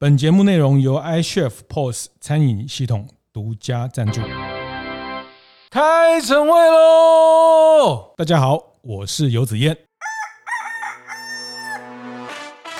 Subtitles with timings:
[0.00, 4.20] 本节目内容由 iChef POS 餐饮系统独家赞助。
[5.70, 8.14] 开晨会喽！
[8.16, 9.76] 大家好，我是游子燕。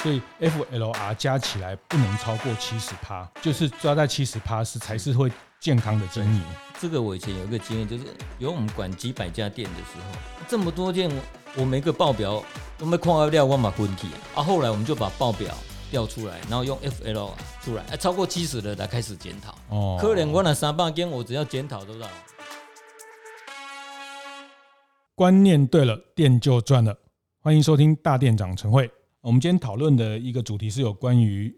[0.00, 5.28] 所以 FLR 加起来不能超过七十趴，就是抓在七十趴是才是会
[5.58, 6.42] 健康的经营。
[6.78, 8.04] 这个我以前有一个经验，就是
[8.38, 10.16] 有我们管几百家店的时候，
[10.46, 11.10] 这么多店，
[11.56, 12.40] 我每个报表
[12.78, 14.06] 都没看完料，我马问题
[14.36, 14.42] 啊。
[14.44, 15.52] 后来我们就把报表。
[15.90, 17.30] 调出来，然后用 FL
[17.62, 19.54] 出来，哎，超过七十的才开始检讨。
[19.70, 22.06] 哦，可能我那三百间，我只要检讨多少？
[25.14, 26.96] 观念对了，店就赚了。
[27.40, 28.90] 欢迎收听大店长晨会。
[29.20, 31.56] 我们今天讨论的一个主题是有关于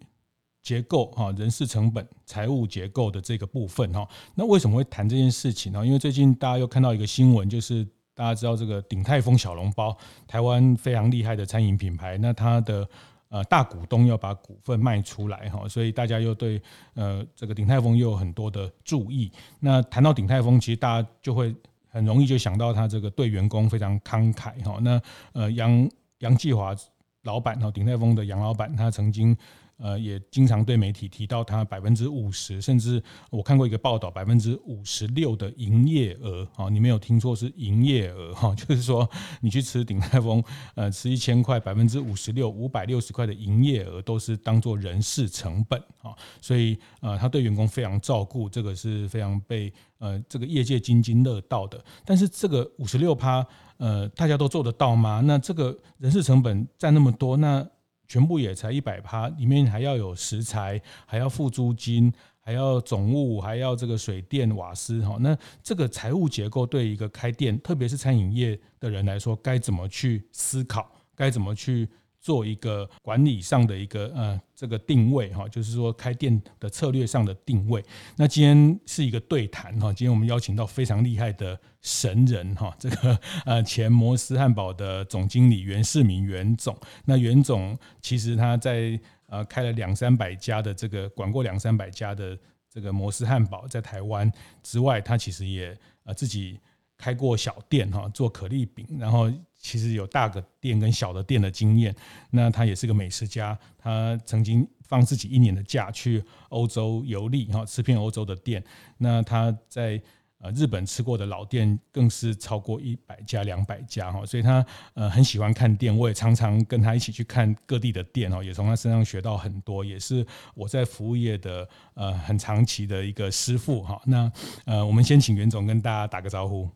[0.63, 4.09] 结构哈，人事成本、财务结构的这个部分哈。
[4.35, 5.85] 那为什么会谈这件事情呢？
[5.85, 7.85] 因为最近大家又看到一个新闻，就是
[8.15, 12.89] 大家知道这个鼎泰丰小笼包，台湾非常厉害的餐饮品牌，那它的。
[13.31, 16.61] 呃，大股东要把股份卖出来哈，所以大家又对
[16.95, 19.33] 呃这个鼎泰丰又有很多的注意。
[19.59, 21.55] 那谈到鼎泰丰，其实大家就会
[21.89, 24.79] 很容易就想到他这个对员工非常慷慨哈。
[24.83, 25.01] 那
[25.33, 26.77] 呃杨杨继华
[27.23, 29.35] 老板哈，鼎泰丰的杨老板，他曾经。
[29.81, 39.09] 呃，也经常对媒体提到他百分之五十，甚至我看过一个报道，百分之五十六的营业额，哈，你没有听错，是营业额，哈， 就是说
[39.41, 51.83] 你去吃鼎泰丰，呃，吃一千块，百分之五十六，五百六十块的营业额都是当做人事成本，哈，所以呃，他对员工非常照顾，这个是非常被呃这个业界津津乐道的。
[52.05, 53.47] 但是这个五十六趴，
[53.79, 55.23] 呃，大家都做得到吗？
[55.25, 57.67] 那这个人事成本占那么多，那
[58.11, 65.17] 全部也才一百趴，里面还要有食材，还要付租金，还要总务，还要这个水电瓦斯哈。
[65.21, 70.91] 那这个财务结构对一个开店，特别是餐饮业的人来说，该怎么去思考？
[71.15, 71.89] 该怎么去？
[72.21, 77.83] 做一个管理上的一个呃这个定位哈，就是说开店的策略上的定位。
[78.17, 86.77] 那今天是一个对谈哈，今天我们邀请到非常厉害的神人哈，这个呃前摩斯汉堡的总经理袁世民袁总。
[87.07, 94.31] 那袁总其实他在呃开了两三百家的这个管过两三百家的这个摩斯汉堡在台湾
[94.63, 96.61] 之外，他其实也呃自己
[97.01, 99.33] 开过小店哈，做可丽饼，然后。
[99.63, 101.95] 其实有大的店跟小的店的经验，
[102.31, 108.65] 那他也是个美食家，他曾经放自己一年的假去欧洲游历哈，吃遍欧洲的店。
[108.97, 110.01] 那他在
[110.39, 124.01] 呃日本吃过的老店更是超过一百家、两百家哈，所以他呃很喜欢看店，我也常常跟他一起去看各地的店哦，也从他身上学到很多，也是我在服务业的呃很长期的一个师傅哈。
[124.07, 124.33] 那
[124.65, 126.67] 呃我们先请袁总跟大家打个招呼。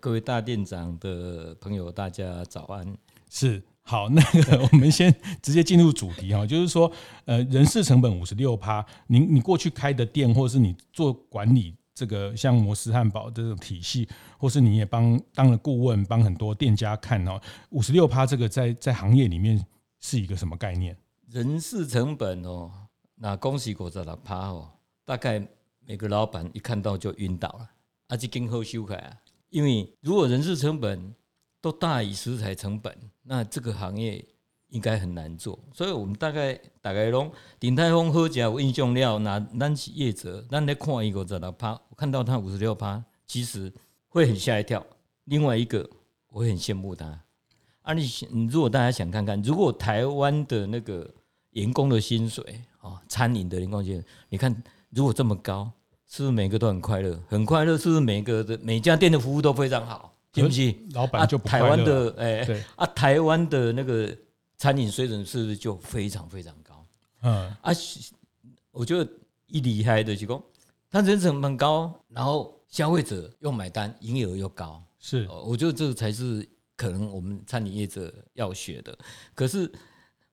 [0.00, 2.96] 各位大店长的朋友，大家早安。
[3.30, 6.90] 是好，那个 我们先直接进入主题哈，就是说，
[7.24, 19.64] 呃，人事成本五十六趴，你你过去开的店，或者是你做管理这个像摩斯汉堡这种体系，或是你也帮当了顾问，帮很多店家看哦，五十六趴这个在在行业里面
[20.00, 20.96] 是一个什么概念？
[21.28, 22.70] 人事成本哦，
[23.14, 24.70] 那恭喜国在的趴哦，
[25.04, 25.40] 大概
[25.86, 27.70] 每个老板一看到就晕倒了，
[28.08, 29.16] 啊，这今后修改啊。
[29.50, 31.14] 因为如果人事成本
[31.60, 34.24] 都大于食材成本，那这个行业
[34.68, 35.58] 应该很难做。
[35.74, 43.72] 所以我们大概大概拢鼎泰丰好食，我印象料，那咱是业者，咱来看一个在那趴，我看到他五十六趴，其实
[44.08, 44.84] 会很吓一跳。
[45.24, 45.88] 另外一个
[46.28, 47.06] 我很羡慕他。
[47.82, 48.08] 啊，你
[48.50, 51.12] 如果大家想看看，如果台湾的那个
[51.50, 55.70] 员工的薪水啊，餐饮的员工薪水，你看如果这么高。
[56.10, 57.16] 是不是每个都很快乐？
[57.28, 60.12] 很快乐，是不是每个的每家店的服务都非常好？
[60.34, 60.74] 是不是？
[60.92, 61.64] 老板就不快乐。
[61.64, 64.12] 台湾的哎，对啊，台湾的那个
[64.58, 66.84] 餐饮水准是不是就非常非常高？
[67.22, 67.72] 嗯啊，
[68.72, 69.08] 我觉得
[69.46, 70.42] 一厉害的就讲，
[70.90, 76.44] 它人成本高，然后消费者又买单，营业额又高，是，我觉得这才是
[76.76, 78.98] 可能我们餐饮业者要学的。
[79.32, 79.70] 可是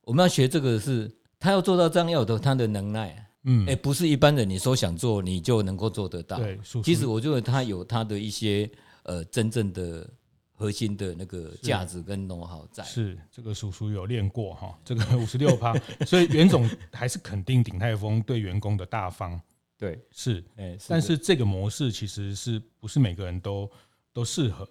[0.01, 3.26] 我们要学这个是，他要做到这样，要有他的能耐。
[3.49, 6.37] 嗯，哎，不是一般人，你说想做，你就能够做得到。
[6.37, 8.69] 对，其实我觉得它有它的一些
[9.03, 10.05] 呃真正的
[10.51, 12.83] 核心的那个价值跟 know-how 在。
[12.83, 15.73] 是这个叔叔有练过哈，这个五十六趴，
[16.05, 19.39] 所以袁总还是肯定鼎泰丰对员工的大方。
[19.77, 23.71] 对，是，哎，但是这个模式其实是不是每个人都
[24.11, 24.67] 都适合？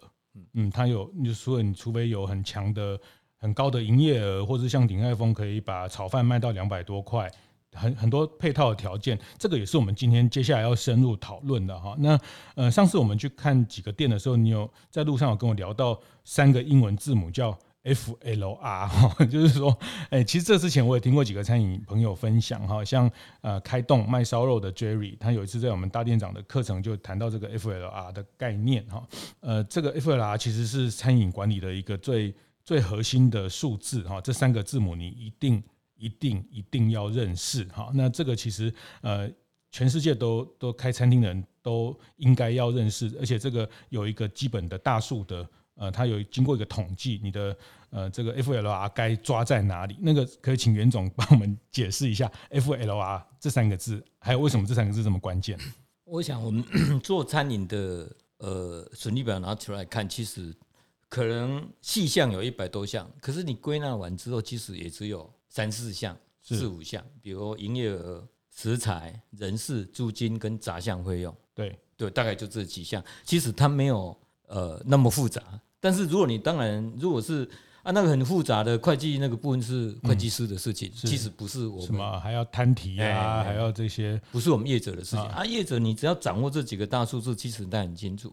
[0.53, 3.01] 嗯，他有，你说你除非有很强的、
[3.39, 7.33] 很高的营业额，或者像鼎泰丰可以把炒饭卖到两百多块。
[7.73, 11.95] 很很多配套的条件，这个也是我们今天接下来要深入讨论的哈。
[11.99, 12.19] 那
[12.55, 19.77] 呃，上次我们去看几个店的时候，你有在路上有跟我聊到三个英文字母叫 FLR 哈， 就是说，
[20.11, 23.09] 哎，其实这之前我也听过几个餐饮朋友分享哈，像
[23.43, 29.07] 呃开动卖烧肉的 Jerry，他有一次在我们大店长的课程就谈到这个 FLR 的概念哈，
[29.39, 32.35] 呃，这个 FLR 其实是餐饮管理的一个最
[32.65, 35.63] 最核心的数字哈，这三个字母你一定
[35.97, 39.31] 一定一定要认识哈，那这个其实呃
[39.71, 45.49] 全世界都都开餐厅的人都应该要认识，而且这个有一个基本的大数的。
[45.79, 47.55] 呃，他有经过一个统计，你的
[47.91, 49.95] 呃这个 FLR 该抓在哪里？
[50.01, 55.59] 那个可以请袁总帮我们解释一下 FLR 这三个字，还有为什么这三个字这么关键？
[56.05, 56.65] 我想我们
[57.05, 60.57] 做餐饮的呃损益表拿出来看，其实
[61.11, 68.23] 可能细项有一百多项，可是你归纳完之后，其实也只有三四项、四五项，比如营业额、
[68.55, 71.35] 食材、人事、租金跟杂项费用。
[71.55, 73.03] 对对，大概就这几项。
[73.25, 74.15] 其实它没有
[74.49, 75.43] 呃那么复杂。
[75.81, 77.49] 但是如果你当然如果是
[77.83, 85.43] 啊那个很复杂的会计那个部分是会计师的事情，嗯、其实不是我们什么还要摊提啊，还要这些不是我们业者的事情啊。
[85.43, 88.31] 业者你只要掌握这几个大数字，其实他很清楚。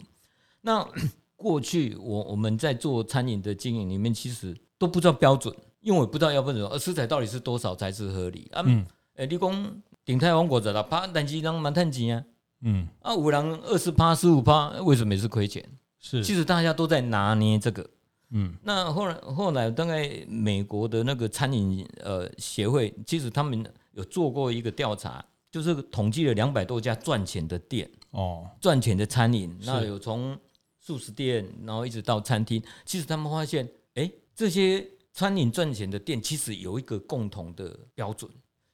[0.60, 0.86] 那
[1.38, 8.50] 过去我我们在做餐饮的经营里面，其实都不知道标准，因为我不知道要问什么，而食材到底是多少才是合理。
[8.54, 8.64] 啊？
[8.66, 8.84] 嗯，
[9.16, 12.26] 哎，你讲鼎泰王国十六趴，但是人蛮赚钱啊。
[12.62, 15.64] 嗯，啊，五人二十趴、十五趴，为什么也是亏钱？
[16.00, 17.90] 是，其实大家都在拿捏这个，
[18.32, 30.38] 嗯，那后来后来大概美国的那个餐饮呃协会，其实他们有做过一个调查，就是统计了两百多家赚钱的店哦，赚钱的餐饮，那有从
[30.80, 38.30] 素食店，然后一直到餐厅，其实他们发现，哎，这些餐饮赚钱的店其实有一个共同的标准，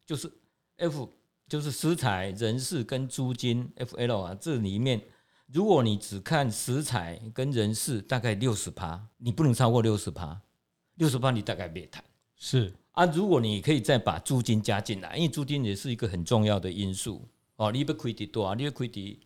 [0.06, 0.32] 就是
[0.78, 1.10] F，
[1.48, 5.02] 就是食材、人事跟租金 FL 啊，这里面。
[5.52, 10.40] 如果你只看食材跟人事，大概六十趴，你不能超过六十趴，
[10.96, 12.04] 六十趴你大概别谈。
[12.36, 17.72] 是啊，如果你可以再把租金加进来，因为租金也是一个很重要的因素哦。
[17.72, 19.20] 你不亏的多啊，你不亏的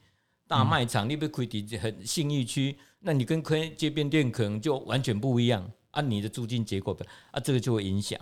[0.47, 6.01] 大卖场，嗯、你不亏的很信义区，那你跟亏街边店可能就完全不一样啊。
[6.01, 6.95] 你的租金结构
[7.31, 8.19] 啊，这个就会影响。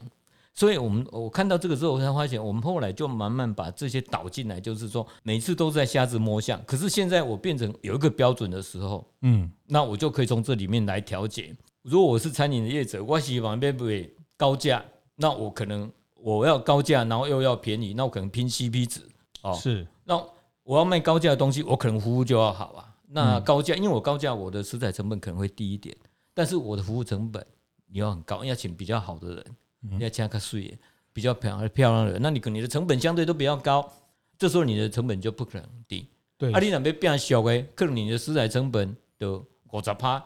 [0.53, 6.61] 所以，我们我看到这个之后，我才发现，我们后来就慢慢把这些导进来，就是说，每次都在瞎子摸象。
[6.65, 11.55] 可是现在我变成有一个标准的时候，嗯，那我就可以从这里面来调节。
[11.83, 14.83] 如果我是餐饮的业者，我希望别不会高价，
[15.15, 19.01] 那我可能我要高价，然后又要便宜，那我可能拼 CP 值
[19.43, 19.53] 哦。
[19.53, 20.21] 是，那
[20.63, 22.93] 我要卖高价的东西，我可能服务就要好啊。
[23.07, 25.95] 那高价，因为我高价，我的食材成本可能会低一点，
[26.33, 27.45] 但是我的服务成本
[27.91, 29.45] 你要很高，要请比较好的人。
[29.81, 30.77] 你要加个税，
[31.11, 33.91] 比较漂亮漂亮的人，那你可能你的成本相对都比较高，
[34.37, 36.07] 这时候你的成本就不可能低。
[36.37, 40.23] 对，啊，你那边变小诶，可能你的食材成本都五十趴，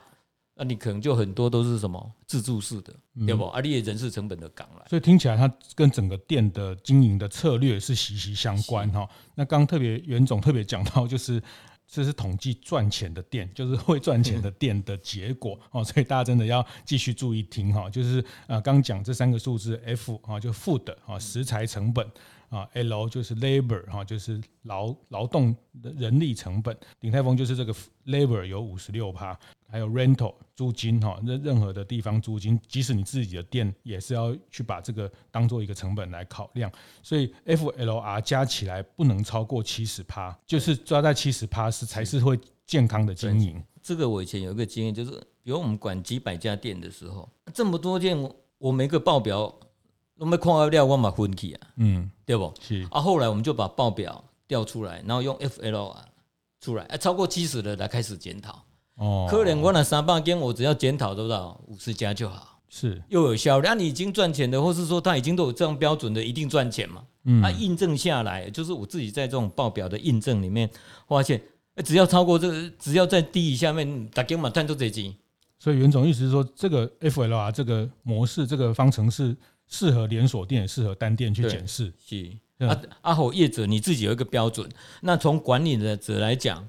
[0.55, 3.45] 那你可能就很多都是什么自助式的，嗯、对不？
[3.45, 4.85] 啊，你的人事成本都降了。
[4.89, 9.07] 所以听起来它跟整个店的经营的策略是息息相关哈。
[9.35, 11.41] 那刚特别袁总特别讲到就是。
[11.87, 17.89] 这是统计赚钱的店， 就是会赚钱的店的结果 哦，所以大家真的要继续注意听哈。
[17.89, 22.05] 就是呃，刚讲这三个数字，F 啊，就 food 啊，食材成本
[22.49, 26.75] 啊，L 就是 labor 哈，就是劳劳动人力成本。
[26.99, 27.73] 鼎泰丰就是这个
[28.05, 29.37] labor 有五十六趴。
[29.69, 36.71] 还有 rental 租金哈，任任何的地方租金，即使你自己的店也是要去把这个当做一个成本来考量，
[37.03, 43.61] 所以 FLR 加起来不能超过七十趴，就是抓在七十趴是才是会健康的经营。
[43.81, 45.11] 这个我以前有一个经验，就是
[45.43, 48.17] 比如我们管几百家店的时候，这么多店，
[48.57, 49.53] 我每个报表
[50.17, 52.53] 都没看到料，我嘛分去啊，嗯，对不？
[52.61, 55.95] 是啊，后来我们就把报表调出来，然后用 FLR
[56.61, 58.63] 出来，超过七十的来开始检讨。
[58.95, 63.59] 哦，可能我那三百间，我只要检讨多少五十家就好，是又有效。
[63.61, 67.03] 那你已经赚钱的，或是说他已经都有这样标准的，一定赚钱嘛？
[67.25, 70.69] 嗯，啊印证下来，就是我自己在这种报表的印证里面
[71.07, 71.41] 发现，
[71.83, 75.13] 只要超过这个，只要在低于下面，大家嘛赚都这钱。
[75.59, 79.35] 所以袁总意思是说，这个 FLR 这个模式，这个方程式
[79.67, 81.91] 适合连锁店，也适合单店去检视。
[81.99, 82.31] 是
[82.65, 84.69] 啊，阿好业者你自己有一个标准，
[85.01, 86.65] 那从管理的者来讲。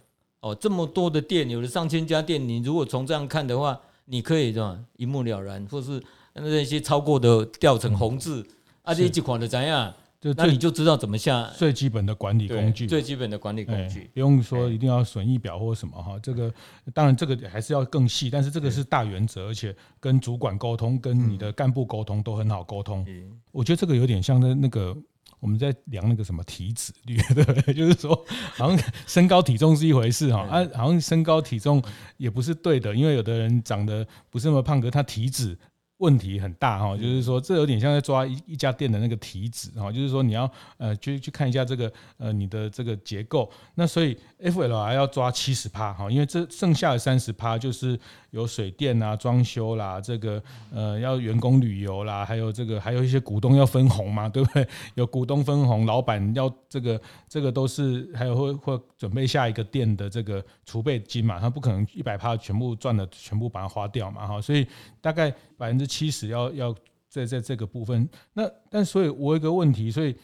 [0.47, 6.01] 哦，这么多的店，有了上千家店，你如果从这样看的话，你可以是吧，一目了然，或是
[6.35, 8.47] 那些超过的掉成红字，嗯、
[8.85, 9.93] 啊，这几款的怎样？
[10.21, 16.17] 就那你就知道怎么下最基本的管理工具，最基本的管理工具，欸、不用说一定要损益表或什么哈。
[16.23, 16.53] 这个
[16.95, 23.05] 当然这个还是要更细，但是这个是大原则，而且跟主管沟通，跟你的干部沟通都很好沟通。
[23.09, 24.97] 嗯、我觉得这个有点像那那个。
[25.41, 27.75] 我们在量那个什么体脂率，对 不对？
[27.75, 28.25] 就是说，
[28.55, 31.83] 好像身高体重是一回事哈，啊，好像身高体重
[32.17, 35.57] 也不是对的，因为有的人长得不是那么胖，可是他体脂
[35.99, 47.99] 问题很大哈，就是说这有点像在抓一一家店的那个体脂哈，就是说你要呃去去看一下这个呃你的这个结构，那所以 FLR 要抓七十趴哈，因为这剩下的三十趴就是
[48.37, 54.69] 有水电啊、装修啦，这个呃要员工旅游啦，还有这个还有一些股东要分红嘛，对不对？
[54.95, 64.67] 有股东分红，老板要这个这个都是还有会会准备下一个店的这个储备金嘛，他不可能一百趴全部赚了全部把它花掉嘛哈，所以
[65.01, 66.75] 大概百分之七十要要
[67.09, 70.15] 在在这个部分，那但所以我有一个问题，所以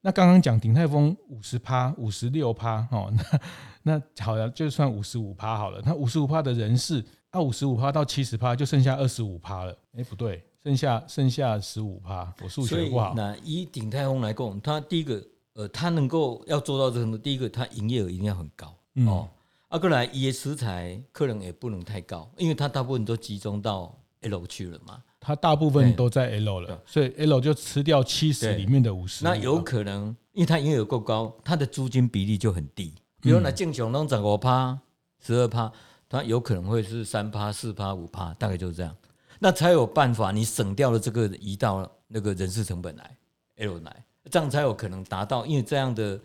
[0.00, 3.40] 那刚刚讲鼎泰丰五十趴五十六趴哦，那
[3.82, 13.14] 那好像就算五十五趴好了，那五十五趴的人事，那五十五趴到七十趴就剩下二十五趴了，哎不对，剩下剩下十五趴，我数学不好。
[13.16, 19.28] 那以鼎泰丰来讲，他第一个呃，他能够要做到这个，第一个他营业额一定要很高、嗯、哦，
[19.68, 23.96] 啊过来伊的食材可能也不能太高，因为它大部分都集中到。
[24.22, 25.02] L 去了嘛？
[25.18, 29.24] 它大部分都在 L 了，所以 L 就吃掉七十里面的五十。
[29.24, 32.92] 那有可能，因为它营业额够高，它的租金比例就很低。
[33.22, 34.78] 比如那正常拢十五趴、
[35.24, 35.72] 十二趴，
[36.10, 38.94] 它有可能会是三趴、四趴、五趴，大概就是这样。
[39.38, 43.16] 那才有办法，你省掉了这个移到那个人事成本来
[43.58, 45.46] L 来，这样才有可能达到。
[45.46, 46.20] 因为这样的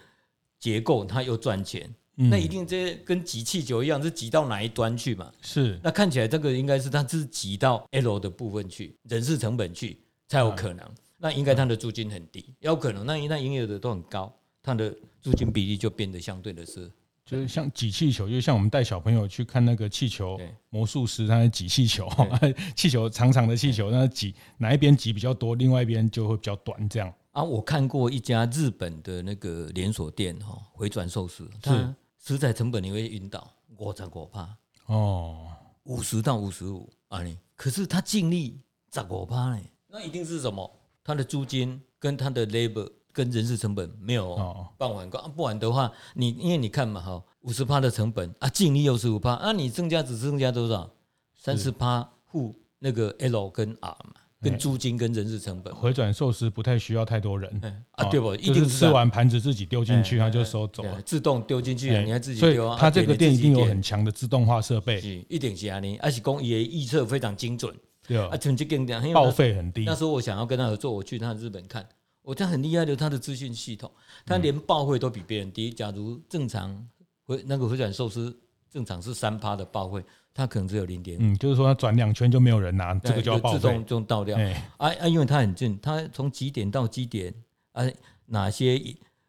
[0.60, 1.88] 结构，它又赚钱。
[2.16, 5.32] 那一定这些跟挤气球一样，是挤到哪一端去嘛？
[5.42, 5.80] 是。
[5.84, 10.90] 那看起来这个应该是它是挤到 L 的部分去，人事成本去才有可能。
[11.18, 13.06] 那应该它的租金很低，有可能。
[13.06, 16.90] 那因为营业额都很高，它的租金比例就变得相对的是，
[17.26, 20.40] 就是像挤气球，就像我们带小朋友去看那个气球
[20.70, 22.08] 魔术师，他在挤气球，
[22.76, 27.12] 气球长长的气球，那挤哪一边挤比较多，另外一边就会比较短，这样。
[27.32, 31.94] 啊，我看过一家日本的那个连锁店哈，回转寿司是。
[32.18, 35.48] 食材成本你会晕倒，我才我怕哦，
[35.84, 38.60] 五十到五十五啊你，可是他净利
[38.92, 40.80] 十五趴呢，那一定是什么？
[41.04, 44.36] 他的租金跟他的 labor 跟人事成本没有
[44.78, 50.92] 办完够，不然的话，你因为你看嘛哈，五十趴的成本啊，净利又是五趴，啊你增加只增加多少？
[51.34, 54.14] 三十趴付那个 L 跟 R 嘛。
[54.42, 57.50] 跟租金跟人事成本，回转寿司不太需要太多人
[57.94, 58.36] 啊，对不？
[58.36, 62.78] 就是吃完盘子自己丢进去，他就收走了，自动丢进去，你还自己丢啊。
[62.80, 67.76] 他这个店一定有很强的自动化设备，一点是啊，你而且工也预测非常精准，
[68.08, 69.84] 对啊，成绩更点，报废很低。
[69.84, 71.84] 那时候我想要跟他合作，我去他日本看，
[72.26, 73.90] 我他很厉害的，他的资讯系统，
[74.26, 75.72] 他连报会都比别人低。
[75.72, 76.86] 假如正常
[77.26, 78.36] 回那个回转寿司
[78.70, 80.04] 正常是三趴的报会，
[80.34, 84.38] 他可能只有零点，嗯，就是说他转两圈就没有人拿，这个就要报废，自动就倒掉。
[84.78, 87.34] 啊啊，因为他很近，他从几点到几点
[87.72, 87.84] 啊？
[88.28, 88.82] 哪些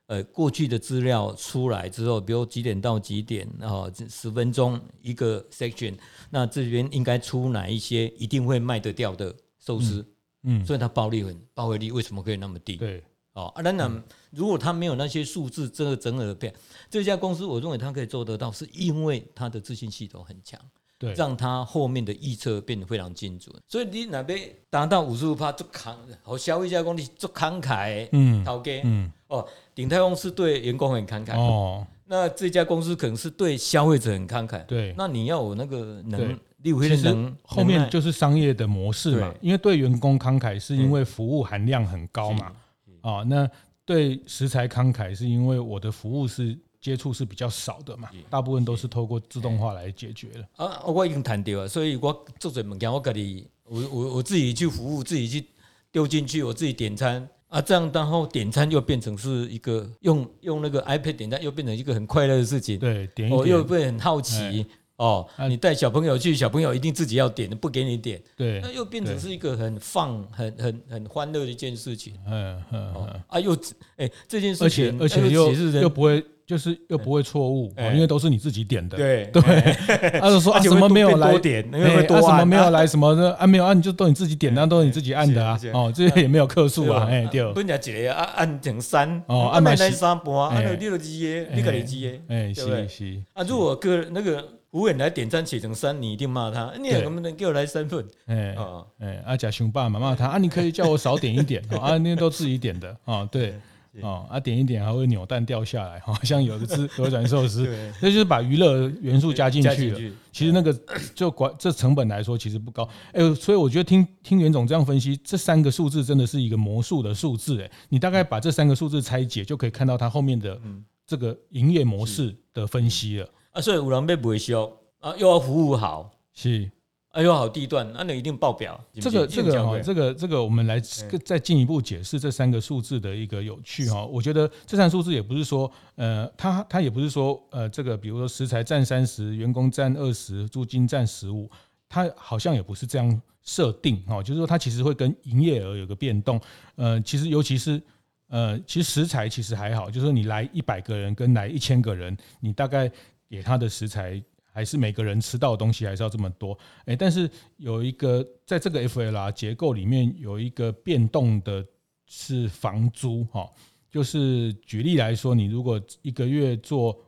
[0.07, 5.95] 呃过去的资料出来之后，比如几点到几点，然后十分钟一个 section，
[6.31, 10.01] 那这边应该出哪一些一定会卖得掉的寿司？
[10.01, 10.07] 嗯，
[10.47, 12.77] 嗯，所以它暴利很报废率为什么可以那么低？
[12.77, 13.03] 对，
[13.35, 16.55] 哦啊，当然如果它没有那些数字，这个整个变
[16.89, 20.59] 这家公司，我认为它可以做得到，是因为它的自信系统很强。
[20.99, 36.41] 对，让他后面的预测变得非常精准，所以你那边达到五十五趴就慷，好消费者讲你做慷慨，嗯，好给，嗯，哦，鼎泰丰是对员工很慷慨，哦，那这家公司可能是对消费者很慷慨，对，那你要有那个能，
[36.73, 42.53] 其实后面就是商业的模式嘛，因为对员工慷慨是因为服务含量很高嘛，
[43.01, 43.49] 啊，那
[43.85, 46.59] 对食材慷慨是因为我的服务是。
[46.79, 50.65] 接触是比较少的嘛，大部分都是透过自动化来解决的。
[50.65, 55.45] 啊，我已经谈掉了，所以我做这物件，我自己，我我我自己去服务，自己去
[55.91, 62.79] 丢进去，我自己点餐啊，这样然后点餐又变成是一个用用那个 iPad 点餐，又变成一个很快乐的事情。
[62.79, 64.65] 对，点一点，我又会很好奇
[64.97, 65.27] 哦。
[65.49, 68.21] 你带小朋友去，小朋友一定自己要点的，不给你点。
[68.37, 72.15] 对，那又变成是一个很放、很很很欢乐的一件事情。
[72.27, 72.95] 嗯嗯
[73.29, 73.57] 啊，又
[73.97, 76.25] 哎，这件事情，而且而且又又不会。
[76.47, 78.97] 就是又不会错误，因为都是你自己点的。
[78.97, 79.43] 对对，
[80.21, 81.77] 他就说啊， 什么没有来点，啊
[82.07, 85.59] 什么没有来什么的 啊没有啊，你就都你自己点，那都是你自己按的啊。
[85.73, 87.53] 哦，这些也没有克数啊，哎对。
[87.53, 93.21] 不人家啊，按成三哦，按满三半，按六级耶，你个你级耶，哎是是。
[93.33, 98.07] 啊，如果个那个服务员来点赞写成三，你一定骂他，你能不能给我来三份？
[98.27, 103.55] 哎啊哎，啊假熊爸骂骂他啊，你可以叫我少点一点 啊，那些都自己点的啊，对。
[104.03, 107.67] 哦，啊，点一点还会扭蛋掉下来，好像有的是回 转寿司，
[108.03, 109.99] 那就是把娱乐元素加进去了。
[110.31, 110.79] 其实那个
[111.15, 112.87] 就管这成本来说，其实不高。
[113.13, 117.59] 哎，所以我觉得听听袁总这样分析，这三个数字真的是一个魔术的数字。
[117.63, 120.61] 哎，你大概把这三个数字拆解，就可以看到它后面的
[121.07, 123.27] 这个营业模式的分析了。
[123.57, 124.71] 啊，所以有人要维修
[125.01, 126.71] 啊，又要服务好，是。
[127.13, 128.79] 哎呦，好地段，那你一定爆表。
[129.01, 134.05] 这个这个哈，这个这个，我们来再进一步解释这三个数字的一个有趣哈。
[134.05, 141.51] 我觉得这三个数字也不是说，呃，它它也不是说，呃，这个比如说食材占三十，员工占二十，租金占十五，
[141.89, 144.23] 它好像也不是这样设定哈。
[144.23, 146.39] 就是说，它其实会跟营业额有个变动。
[146.75, 147.83] 呃，其实尤其是
[148.29, 152.93] 呃，其实食材其实还好，就是说你来一百个人跟来一千个人，你大概
[153.29, 154.23] 给他的食材。
[154.57, 161.63] 还是每个人吃到的东西还是要这么多，哎，但是有一个在这个 FLR 结构里面有一个变动的
[162.07, 163.47] 是房租哈，
[163.91, 166.99] 就是举例来说，你如果一个月做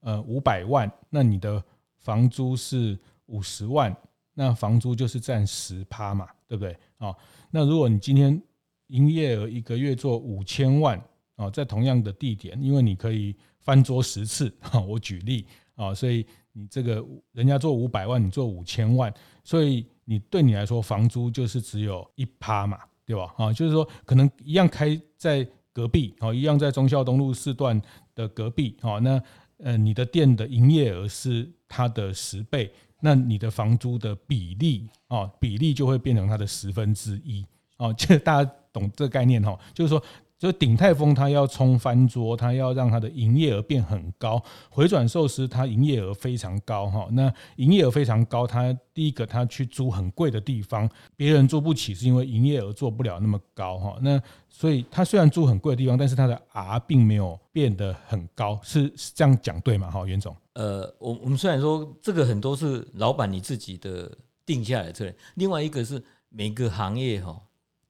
[0.00, 1.62] 呃五百万，那你的
[2.00, 3.96] 房租是五十万，
[4.34, 6.76] 那房租就是占十趴嘛，对不对？
[6.98, 7.14] 啊，
[7.52, 8.42] 那如果你今天
[8.88, 11.00] 营业额一个月做五千万
[11.36, 16.26] 啊，在同样的地点，因为你可以翻桌十次，哈 我举例啊，所以。
[16.58, 19.12] 你这个人家做五百万，你做五千万，
[19.44, 23.30] 所以你对你来说房租就是只有一趴嘛，对吧？
[23.36, 27.78] 啊，就是说可能一样开在隔壁，哦，一样在忠孝东路四段
[28.14, 29.22] 的隔壁，哦，那
[29.58, 37.44] 呃你的店的营业额是它的十倍，那你的房租的比例，哦，比例就会变成它的十分之一，
[37.76, 40.02] 哦， 这大家懂这个概念哈，就是说。
[40.38, 44.42] 就鼎泰丰，它要冲翻桌，它要让它的营业额变很高。
[44.68, 53.96] 回转寿司它营业额非常高哈，那营业额非常高，它第一个它去租很贵的地方，别人租不起，是因为营业额做不了那么高哈。
[54.02, 59.90] 那所以它虽然租很贵的地方，但是它的 R 并没有变得很高，是是这样讲对吗？
[59.90, 60.36] 哈，袁总。
[60.52, 64.10] 呃，我我们虽然说这个很多是老板你自己的
[64.44, 67.40] 定下来的，另外一个是每个行业哈，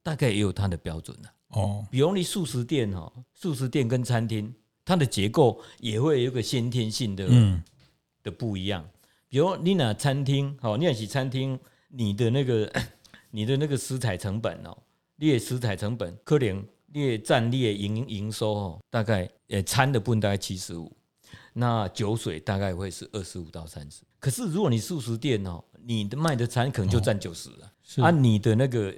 [0.05, 1.29] 大概也有它的标准的。
[1.49, 4.53] 哦，比如你素食店哈，素食店跟餐厅，
[4.85, 7.29] 它的结构也会有一个先天性的
[8.23, 8.87] 的不一样。
[9.29, 12.71] 比如你那餐厅，好，你那是餐厅，你的那个
[13.31, 14.77] 你的那个食材成本哦，
[15.17, 20.91] 你的食材成本可能你占你的营营收哦，大概呃餐的部分大概七十五，
[21.53, 24.03] 那酒水大概会是二十五到三十。
[24.19, 27.73] 可是如果你素食店哦，你的卖的餐可能就占九十了，
[28.05, 28.95] 啊，你的那个。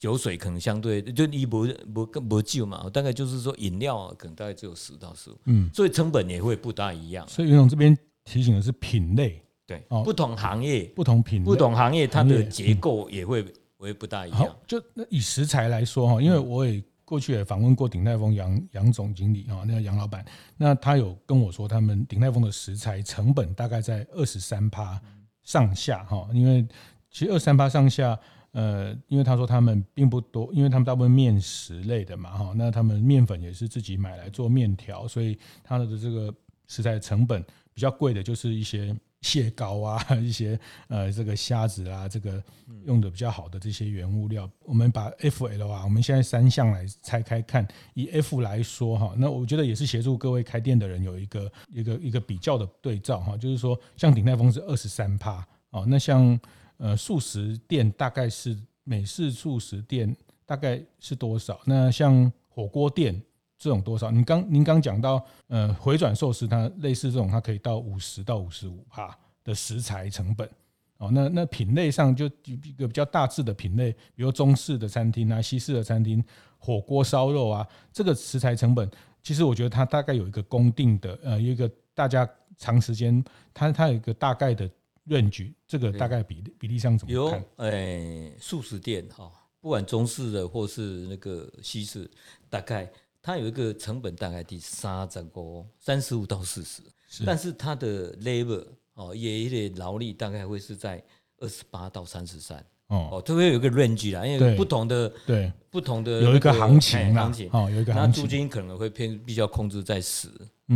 [0.00, 7.28] 酒水可能相对就你不不不酒嘛，大概就是说饮料可能大概只有十到十五，嗯，所以成本也会不大一样。
[7.28, 13.44] 所以袁总这边提醒的是品类，对，不同行业不同品类，不同行业它的结构也会
[13.76, 14.56] 会不大一样。
[14.66, 20.24] 就那以食材来说哈，因为我也过去也访问过鼎泰丰杨杨总经理哈，那个杨老板，
[20.56, 24.98] 那他有跟我说，他们鼎泰丰的食材成本大概在二十三趴
[25.42, 26.66] 上下哈，因为
[27.10, 28.18] 其实二三趴上下。
[28.52, 36.34] 呃，因为他说他们并不多，因为他们大部分面食类的嘛，哈，那他们面粉也是自己买来做面条，所以他的这个
[36.66, 37.40] 食材成本
[37.72, 40.58] 比较贵的，就是一些蟹膏啊， 一些
[40.88, 42.42] 呃这个虾子啊，这个
[42.86, 44.50] 用的比较好的这些原物料。
[44.64, 56.36] 我们把 F L 啊，我们现在三项来拆开看，以 F 来说哈，那我觉得也是协助各位开店的人有一个一个一个比较的对照哈，就是说像鼎泰丰是二十三趴哦，那像。
[56.80, 60.16] 呃，素食店大概是美式素食店
[60.46, 61.60] 大概是多少？
[61.66, 63.20] 那像火锅店
[63.58, 64.10] 这种多少？
[64.10, 69.14] 您刚您刚讲到，呃，回转寿司它类似这种，它可以到五十到五十五趴
[69.44, 70.48] 的食材成本
[70.96, 71.10] 哦。
[71.12, 76.24] 那那品类上就一个比较大致的品类，比如中式的餐厅啊、西式的餐厅、
[76.56, 78.90] 火锅烧肉啊，这个食材成本，
[79.22, 84.66] 其实我觉得它大概有一个公定的，呃，有一个大家长时间，它它有一个大概的。
[85.04, 87.40] 论据，这个大概比例比例上怎么看？
[87.40, 92.08] 有诶，素食店哈，不管中式的或是那个西式，
[92.48, 92.90] 大概
[93.22, 96.82] 它有一个成本大概第三十五三十五到四十，
[97.24, 101.02] 但是它的 labor 哦，也有点劳力，大概会是在
[101.38, 110.28] 二十八到三十三哦，都会有一个 range 啦，因为不同的对不同的有一个行情行情哦，有一个行情，那租金可能会偏比较控制在十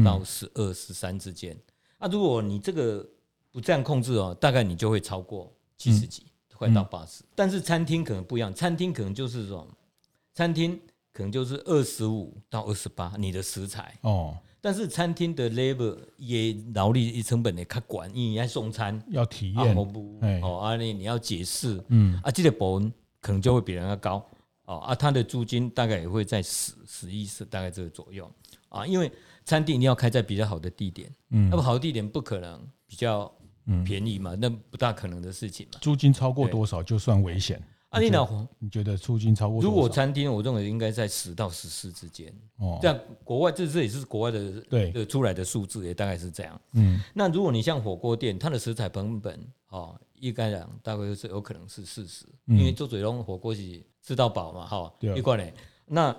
[0.05, 1.57] 到十二十三之间。
[1.99, 3.07] 那如果你这个
[3.55, 7.23] 不这样控制哦，大概你就会超过七十几，快到八十。
[7.37, 9.65] 但是餐厅可能不一样，餐厅可能就是说，
[10.33, 10.77] 餐厅
[11.13, 13.97] 可能就是二十五到二十八，你的食材。
[14.01, 14.37] 哦。
[14.61, 19.01] 但是餐厅的 labor 也劳力成本也较管，因为你要送餐。
[19.11, 19.77] 要体验。
[20.43, 22.21] 哦，啊你你要解释，嗯。
[22.25, 24.15] 啊，这个保温可能就会比人家高。
[24.65, 28.29] 哦啊，他的租金大概也会在十十一十大概这个左右。
[28.69, 29.13] 啊，因为
[29.45, 33.33] 餐厅你要开在比较好的地点，嗯，那么好的地点不可能比较。
[33.67, 35.79] 嗯，便宜嘛，那不大可能的事情嘛。
[35.81, 39.63] 租金超过多少就算危险啊，你那你觉得租金超过？
[39.63, 42.33] 如果餐厅，我认为应该在十到十四之间。
[42.59, 46.61] 哦，在国外，这这也是国外的对出来的数字，也大概是这样。
[46.73, 55.55] 嗯，那如果你像火锅店，它的食材成本哦，一概讲大概就是有可能是四十，因为做嘴龙火锅是吃到饱嘛，哈，一罐嘞。
[55.87, 56.15] 那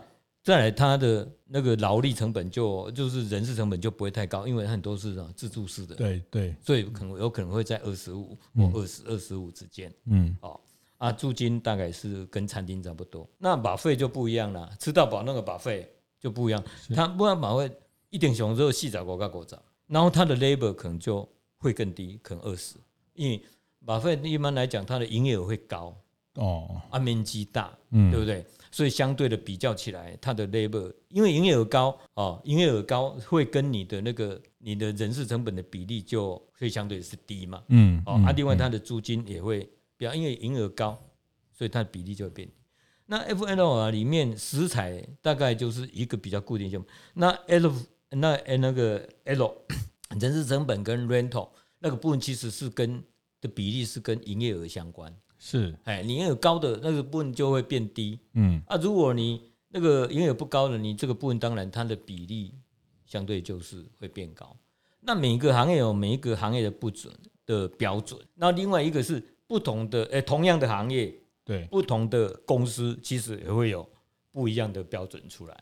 [0.45, 10.60] 再来，它的那个劳力成本就就是人事成本就不会太高，因为很多是自助式的，对对，所以可能有可能会在二十五或二十二十五之间，嗯，哦，
[10.97, 15.84] 啊，租金大概是跟餐厅差不多，那 buffet 就不一样了，吃到饱那个 buffet
[16.19, 17.71] 就不一样，他不然 buffet
[18.12, 21.27] 一点熊肉细仔国家国找，然后他的 labor 可能就
[21.58, 22.75] 会更低，可能二十，
[23.15, 23.41] 因为
[23.84, 25.97] buffet 一般来讲它的营业额会高，
[26.36, 28.45] 哦，啊面积大，嗯，对不对？
[28.75, 39.61] 所以相对的比较起来，它的 labor 因为营业额高哦，营业额高会跟你的那个你的人事成本的比例就会相对是低嘛，嗯，哦，啊，另外它的租金也会
[39.95, 41.01] 比较，因为营业额高，
[41.53, 42.53] 所以它的比例就会变低。
[43.05, 46.83] 那 F&O 里面食材大概就是一个比较固定性，
[47.13, 47.71] 那 L
[48.09, 49.55] 那那个 L
[50.19, 51.47] 人事成本跟 rental
[51.79, 53.01] 那个部分其实是跟
[53.39, 55.15] 的比例是跟营业额相关。
[55.47, 62.51] 是，哎，你营业额高的那个部分就会变低，嗯，啊，如果你那个营业额不高的，你这个部分当然它的比例
[63.05, 64.58] 相对就是会变高。
[65.01, 67.13] 那每一个行业有每一个行业的不准
[67.45, 73.88] 的标准，那另外一个是不同的，哎，同样的行业，对，不同的公司其实也会有
[74.31, 75.55] 不一样的标准出来。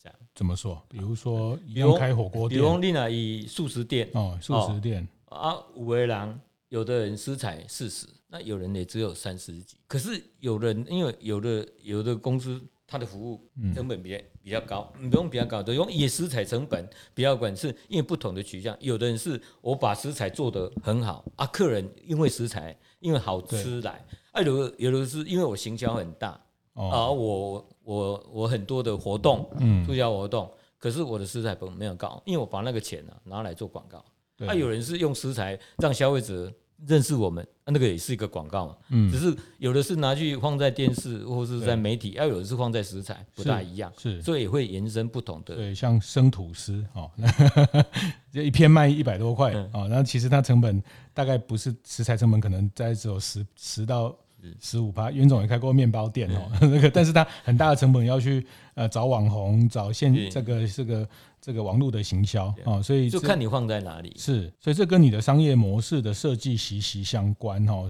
[0.00, 0.16] 这样。
[0.32, 0.80] 怎么说？
[0.88, 4.08] 比如说，比如开火锅店，比如你那以素食店。
[4.14, 5.08] 哦，素食店。
[5.24, 8.06] 啊，五位郎，有的人食材四十。
[8.34, 26.30] 那有人也只有三十几，可是有人因为有的有的公司它的服务成本比较比较高，你不用比较高的用也食材成本比较管，是因为不同的取向，有的人是我把食材做得很好啊，客人因为食材因为好吃来，啊有的有的是因为我行销很大
[26.72, 29.48] 啊，我我我很多的活动，
[29.86, 34.04] 促销活动，可是我的食材本没有高，因为我把那个钱呢拿来做广告，
[34.44, 36.52] 啊有人是用食材让消费者。
[36.86, 45.54] 认识我们，那个也是一个广告嘛，嗯，只是有的是拿去放在电视或是在媒体，要有的是放在食材，不大一样，是，所以也会延伸不同的。
[45.54, 47.10] 对，像生吐司哦，
[48.32, 54.14] 这 一片卖一百多块啊，然后其实它成本大概不是食材成本，可能在只有十十到
[54.60, 55.10] 十五趴。
[55.10, 61.08] 袁总也开过面包店哦， 那个，但是他很大的成本要去呃找网红，找现这个这个。
[61.46, 64.14] 这个网络的行销啊、哦，所以就看你放在哪里。
[64.16, 67.86] 是，所以这跟你的商业模式的设计息息相关哦。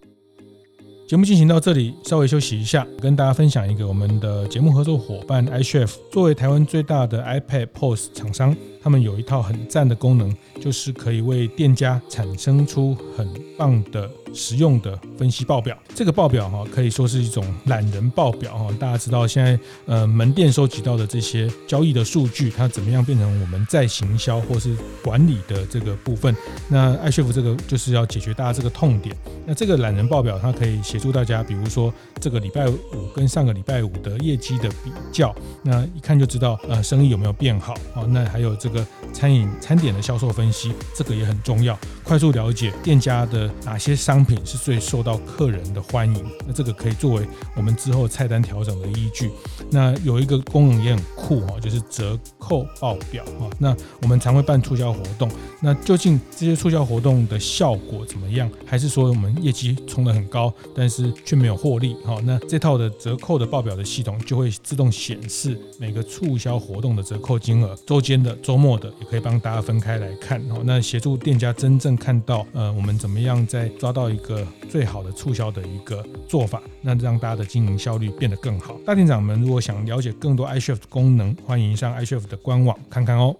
[1.08, 8.56] 节目进行到这里，稍微休息一下，跟大家分享一个我们的节目合作伙伴 iChef，作为台湾最大的 iPad POS 厂商。
[8.84, 15.74] 他们有一套很赞的功能，就是可以为店家产生出很棒的实用的分析报表。
[15.94, 18.68] 这个报表哈，可以说是一种懒人报表哈。
[18.78, 26.36] 大家知道现在呃门店收集到的这些交易的数据，它怎么样变成我们在行销或是管理的这个部分？
[26.68, 29.16] 那 iChef 这个就是要解决大家这个痛点。
[29.46, 31.90] 那这个懒人报表，它可以协助大家，比如说
[32.24, 32.78] 这个礼拜五
[33.14, 38.00] 跟上个礼拜五的业绩的比较，那一看就知道呃生意有没有变好啊。
[38.08, 38.82] 那还有这个。
[39.12, 41.78] 餐饮餐点的销售分析，这个也很重要。
[42.02, 49.30] 快速了解店家的哪些商品是最受到客人的欢迎，那这个可以作为我们之后菜单调整的依据。
[49.70, 53.48] 那有一个功能也很酷哈，就是折扣报表哈。
[53.56, 58.50] 那我们常会办促销活动，那究竟这些促销活动的效果怎么样？
[58.66, 61.94] 还是说我们业绩冲得很高，但是却没有获利？
[62.04, 70.42] 哈，那这套的折扣的报表的系统就会自动显示每个促销活动的折扣金额，周间的、周末的，也可以帮大家分开来看。
[70.48, 78.78] 哈，那协助店家真正看到，呃，我们怎么样在抓到一个最好的促销的一个做法，那让大家的经营效率变得更好。
[78.86, 83.34] 大店长们如果想了解更多 iChef 的功能，欢迎上 iChef 的官网看看哦。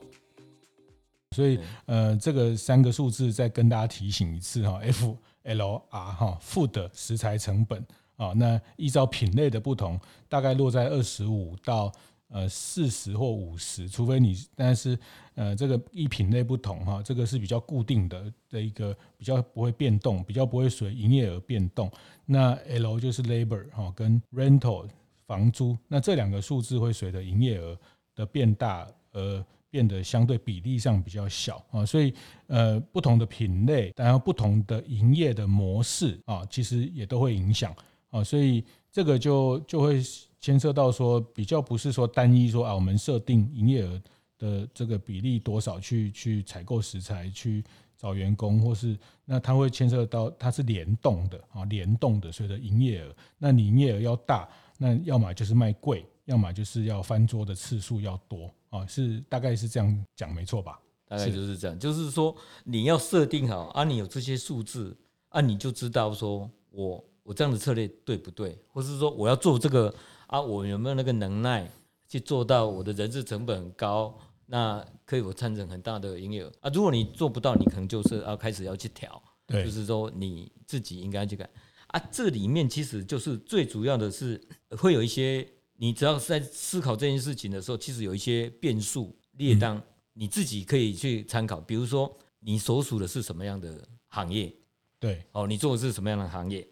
[1.34, 7.84] 所以，呃，这个三个数字再跟大家提醒一次哈，F L R 哈，Food 食材成本
[8.16, 9.98] 啊，那依照品类的不同，
[10.28, 11.92] 大概落在二十五到。
[12.28, 14.98] 呃，四十或五十，除非你，但是
[15.36, 21.88] 呃，这个一品类不同哈，这个是比较固定的的一个比较不会变动，比较不会随营业额变动。
[22.24, 24.88] 那 L 就是 labor 哈，跟 rental
[25.28, 27.78] 房租，那这两个数字会随着营业额
[28.16, 31.86] 的变大而变得相对比例上比较小啊。
[31.86, 32.12] 所以
[32.48, 37.72] 呃，不同的品类，然后不同的营业的模式啊，其实也都会影响
[38.18, 38.22] 啊。
[38.22, 40.02] 所以这个就就会。
[40.44, 44.02] 牵涉到说比较不是说单一说啊，我们设定营业额
[44.36, 47.64] 的这个比例多少去去采购食材去。
[47.96, 54.46] 找员工，或是那它会牵涉到它是联动的啊，联动的，所以的营业额，那你营业额要大，
[54.76, 60.78] 那要么就是卖贵，要么就是要翻桌的次数要多啊，是大概是这样讲没错吧？
[61.08, 64.94] 大概就是这样，就是说你要设定好啊，你有这些数字
[65.30, 69.92] 啊，你就知道说我我这样的策略对不对，或是说我要做这个
[70.28, 71.68] 啊，我有没有那个能耐
[72.06, 74.16] 去做到我的人事成本很高。
[74.46, 76.70] 那可以我产生很大的营业额啊！
[76.74, 81.48] 如果你做不到，你可能就是要开始要去调，对，就是说你自己应该去改
[81.86, 81.98] 啊。
[82.12, 84.38] 这里面其实就是最主要的是
[84.76, 89.82] 会有一些，你只要是在思考这件事情的时候，其实有一些变数列当，
[90.12, 91.58] 你自己可以去参考。
[91.62, 94.54] 比如说你所属的是什么样的行业，
[95.00, 96.68] 对，哦，你做的是什么样的行业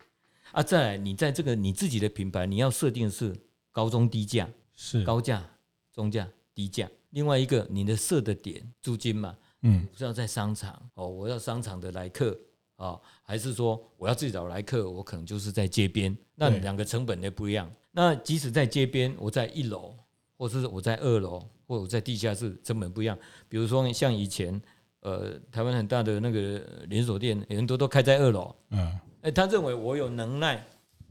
[0.53, 0.63] 啊？
[0.63, 3.35] 再来，你在这个你自己的品牌，你要设定的是
[3.71, 5.45] 高中低价，是高价、
[5.93, 6.89] 中价、低价。
[7.11, 12.39] 另外一个，你的设的点租金嘛，嗯，是要在商场哦，我要商场的来客
[12.77, 14.89] 啊，还是说我要自己找来客？
[14.89, 17.71] 我可能就是在街边，那两个成本也不一样。
[17.91, 19.95] 那即使在街边，我在一楼，
[20.39, 23.19] 或是我在二楼，或者我在地下室，成本不一样。
[23.49, 24.59] 比如说像以前，
[25.01, 30.63] 呃，台湾很大的那个连锁店，很多都开在二楼，嗯，哎，他认为我有能耐，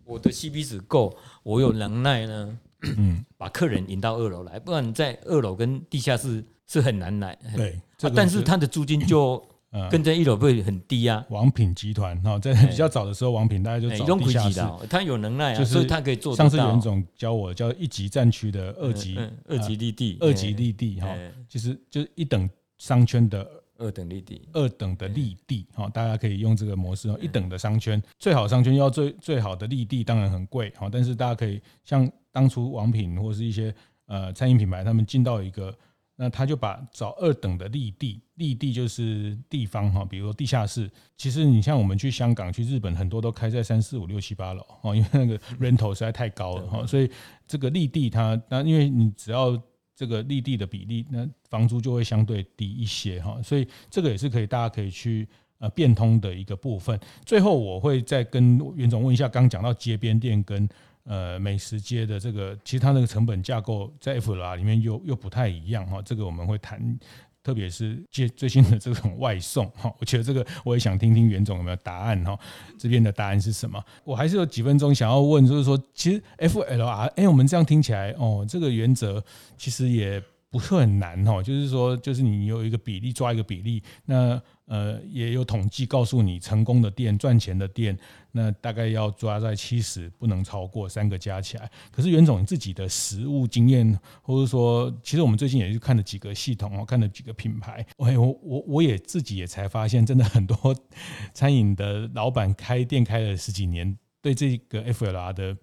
[0.05, 2.59] 我的 CP 值够，我有能耐呢。
[2.97, 7.37] 嗯， 把客人引到二楼来，不然你在二楼跟地下室是很难来。
[7.55, 9.41] 对，这个、但是他的租金就
[9.89, 11.23] 跟在一楼会很低啊。
[11.29, 16.35] 王品集团哈，在比较早的时候，王品大家就找地下室，他有能耐啊，所以他可以做。
[16.35, 21.07] 上次袁总教我叫一级战区的二级、二级立地、二级立地哈，
[21.47, 23.49] 其实就是一等商圈的。
[23.81, 27.17] 二等立地，二等的立地，好，大家可以用这个模式哦。
[27.19, 33.73] 一等的商圈，最好商圈要最最好的立地，当然很贵，好，但是大家可以像当初王品或是一些
[34.05, 35.75] 呃餐饮品牌，他们进到一个，
[36.15, 40.89] 那他就把找二等的立地，立地就是地方哈，比如说地下室。
[41.17, 47.09] 其实你像我们去香港、去日本，很多都开在三四五六七八楼哦，因为那个 rental 实在太高了哈，所以
[47.47, 49.61] 这个立地它，那因为你只要。
[50.01, 55.27] 这个立地的比例，那房租就会相对低一些哈，所以这个也是可以，大家可以去
[55.59, 56.99] 呃变通的一个部分。
[57.23, 60.67] 最后我会再跟袁总问一下，刚讲到街边店跟
[61.03, 66.99] 呃美食街的这个，其实它那个成本架构在 FLR 里面又又不太一样哈，这个我们会谈。
[67.43, 72.37] 特别是接最新的这种外送哈，我觉得这个我也想听听袁总有没有答案哈，
[72.77, 73.83] 这边的答案是什么？
[74.03, 79.23] 我还是有几分钟想要问，就是说，其实 FLR，哎，我们这样听起来哦，这个原则
[79.57, 84.41] 其实也不是很难哈，就是说，就是你有一个比例抓一个比例，那。
[84.71, 87.97] 呃，也有统计告诉你，成功的店、赚钱的店，
[88.31, 91.69] 那大概要抓在七十，不能超过三个加起来。
[91.91, 97.85] 可是袁总你自己的实务经验，或者说，其实我们最近也是看了几个系统哦，看了几个品牌。
[97.97, 98.09] 我
[98.41, 100.57] 我我也自己也才发现，真的很多
[101.35, 105.57] 餐饮的老板开店开了十几年，对这个 FLR 的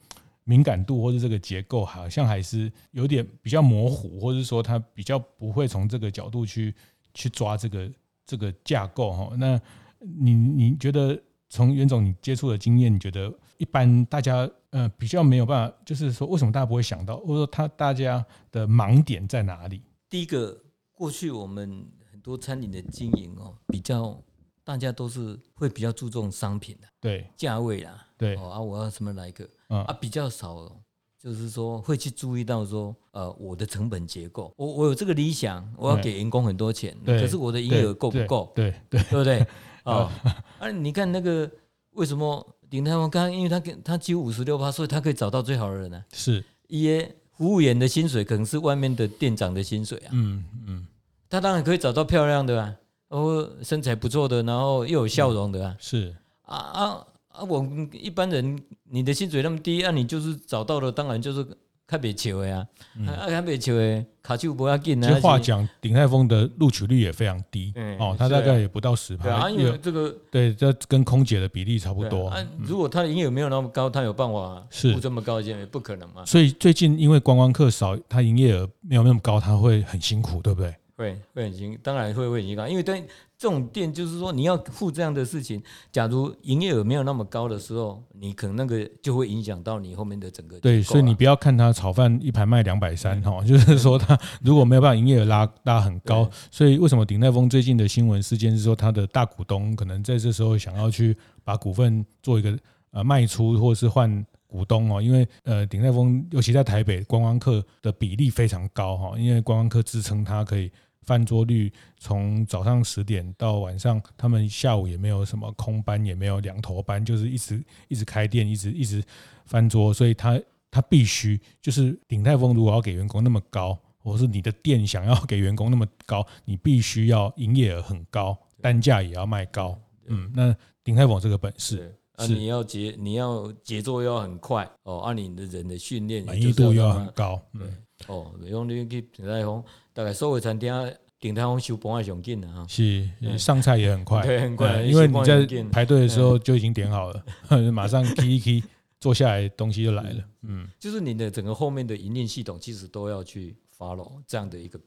[0.44, 6.74] 敏感度或者这个结构，好像还是有点比较模糊，或者说他比较不会从这个角度去
[7.14, 7.90] 去抓这个。
[8.28, 9.58] 这个架构哈，那
[9.98, 19.82] 你你觉得从袁总你接触的经验，你觉得一般大家呃比较没有办法，就是说为什么大家不会想到，或者说他大家的盲点在哪里？
[20.10, 20.62] 第一个，
[20.92, 24.22] 过去我们很多餐饮的经营哦，比较
[24.62, 30.70] 大家都是会比较注重商品的，对，价位啦，对，哦啊，我要什么来一个，啊比较少。
[31.20, 38.52] 就是说会去注意到说，呃，我的成本结构，我我有这个理想，我要给员工很多钱，可是我的营业额够不够？
[38.54, 39.46] 对对，对不对？
[39.82, 40.12] 啊，
[40.60, 41.50] 啊，你看那个
[41.94, 46.04] 为什么鼎泰丰刚刚，因为他给他只有五十六趴，所以他可以找到最好的人呢？
[46.14, 50.10] 是，一些服务员的薪水可能是外面的店长的薪水啊。
[50.12, 50.86] 嗯嗯，
[51.28, 52.74] 他当然可以找到漂亮的啊，
[53.08, 55.76] 哦，身材不错的，然后又有笑容的啊。
[55.80, 57.06] 是啊啊。
[57.38, 58.58] 啊，我们一般人，
[58.90, 61.46] 你的薪水那么低，那、啊、你就是找到了，当然就是
[61.86, 62.66] 开别球的呀，
[63.06, 65.00] 啊，开别球的卡丘不要紧。
[65.00, 69.30] 其实话讲，鼎泰丰的录取率也非常低，嗯、哦，他大概也不到十趴。
[69.30, 72.28] 啊，因为这个对，这跟空姐的比例差不多。
[72.28, 75.64] 啊，如果他的营业额没有那么高，他有办法付这么高的钱？
[75.68, 76.24] 不可能嘛。
[76.26, 80.74] 所以最近因为观光客少，他营业额没有那么高，他会很辛苦，对不对？
[80.96, 83.04] 会会很辛，当然会会很辛苦，因为对。
[83.38, 85.62] 这种店就是说，你要付这样的事情。
[85.92, 90.58] 假如营业额没有那么高的时候，你可能那个就会影响到你后面的整个。
[90.58, 102.58] 对，所以你不要看他炒饭一盘卖两百三哈， 就是说他如果没有办法营业额拉拉很高，所以为什么鼎泰丰最近的新闻事件是说他的大股东可能在这时候想要去把股份做一个
[102.90, 110.68] 呃卖出，或者是换股东哦，因为呃鼎泰丰尤其在台北观光客的比例非常高哈，因为观光客支撑它可以。
[111.08, 119.02] 翻桌率从早上十点到晚上，他们下午也没有什么空班，也没有两头班，就是一直一直开店，一直一直
[119.46, 120.38] 翻桌，所以他
[120.70, 129.80] 他必须就是鼎泰丰如果要给员工那么高，或是你的店想要给员工那么高，你必须要营业额很高，单价也要卖高。
[130.08, 131.96] 嗯，那鼎泰丰这个本事。
[132.16, 137.66] 啊，你要节你要节奏要很快哦，按、啊、你的人的训练满意度又要很高，对
[138.06, 140.72] 哦，比如你去鼎泰丰，大概所有餐厅
[141.20, 147.24] 鼎泰丰收盘也上紧的哈，是上菜也很快，对，很快，因为你在排队的时候就已经点好了，
[147.72, 148.62] 马上 key 一 key
[149.00, 154.80] 坐下来东西就来了，嗯，就是你的整个后面的营运系统其实都要去 follow 这样的一个。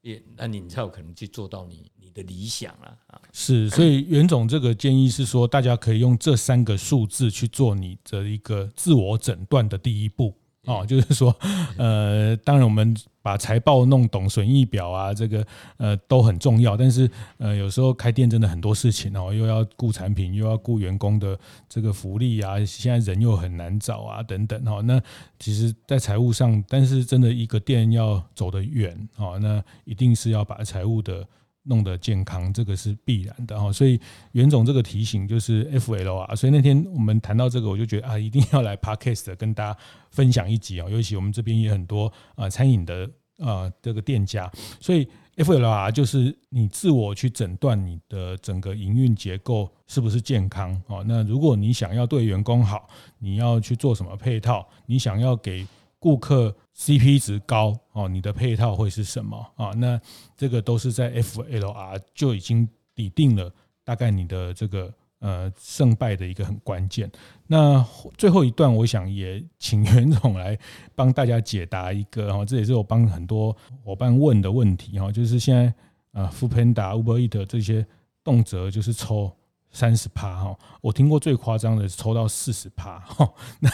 [0.00, 3.18] 也，那你才有可能去做到你你的理想了啊！
[3.32, 10.34] 是，所以袁总这个建议是说，大家可以用这三个数字去做你的一个自我诊断的第一步。
[10.64, 11.34] 哦，就是说，
[11.76, 15.46] 呃，当然我们把财报弄懂、损益表啊，这个
[15.76, 16.76] 呃都很重要。
[16.76, 24.80] 但是呃，有时候开店真的很多事情哦，又要顾产品，又要顾员工的这个福利啊，现在人又很难找啊，等等哈。
[24.82, 25.00] 那
[25.38, 31.26] 其实，在财务上，但是真的一个店要走得远哦，那一定是要把财务的。
[31.64, 34.00] 弄得健康，这个是必然的哈，所以
[34.32, 39.78] 袁总这个提醒就是 FL 啊，所以那天我们谈到这个，我就觉得啊，一定要来 Podcast 跟大家
[40.10, 51.02] 分享一集啊，尤其我们这边也很多啊餐饮的啊这个店家，所以 FL 啊就是你自我去诊断你的整个营运结构是不是健康啊？
[51.06, 54.68] 那如果你想要对员工好，你要去做什么配套？
[54.86, 55.66] 你想要给
[55.98, 59.70] 顾客 CP 值高哦，你的配套会是什么啊？
[59.76, 60.00] 那
[60.36, 63.48] 这个都是在 FLR 就已经底定了，
[63.84, 67.08] 大概你的这个呃胜败的一个很关键。
[67.46, 67.80] 那
[68.18, 70.58] 最后一段，我想也请袁总来
[70.96, 75.72] 帮大家解答一个哈，这也是我帮很多伙伴问的问题哈，就是现在
[76.20, 77.86] 啊，Foodpanda、Uber Eat 这些
[78.24, 79.32] 动辄就是抽
[79.70, 83.70] 三十趴哈，我听过最夸张的是抽到四十趴哈，那。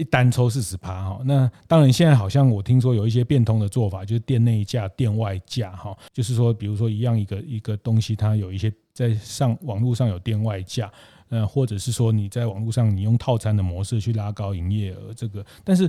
[0.00, 10.90] 一单抽四十趴哈，那当然现在好像我听说有一些变通的做法，就是店内价、店外价哈，就是说，比如说一样一个一个东西，它有一些在上网络上有店外价，
[11.28, 15.86] 呃，或者是说你在网络上你用套餐的模式去拉高营业额，这个，但是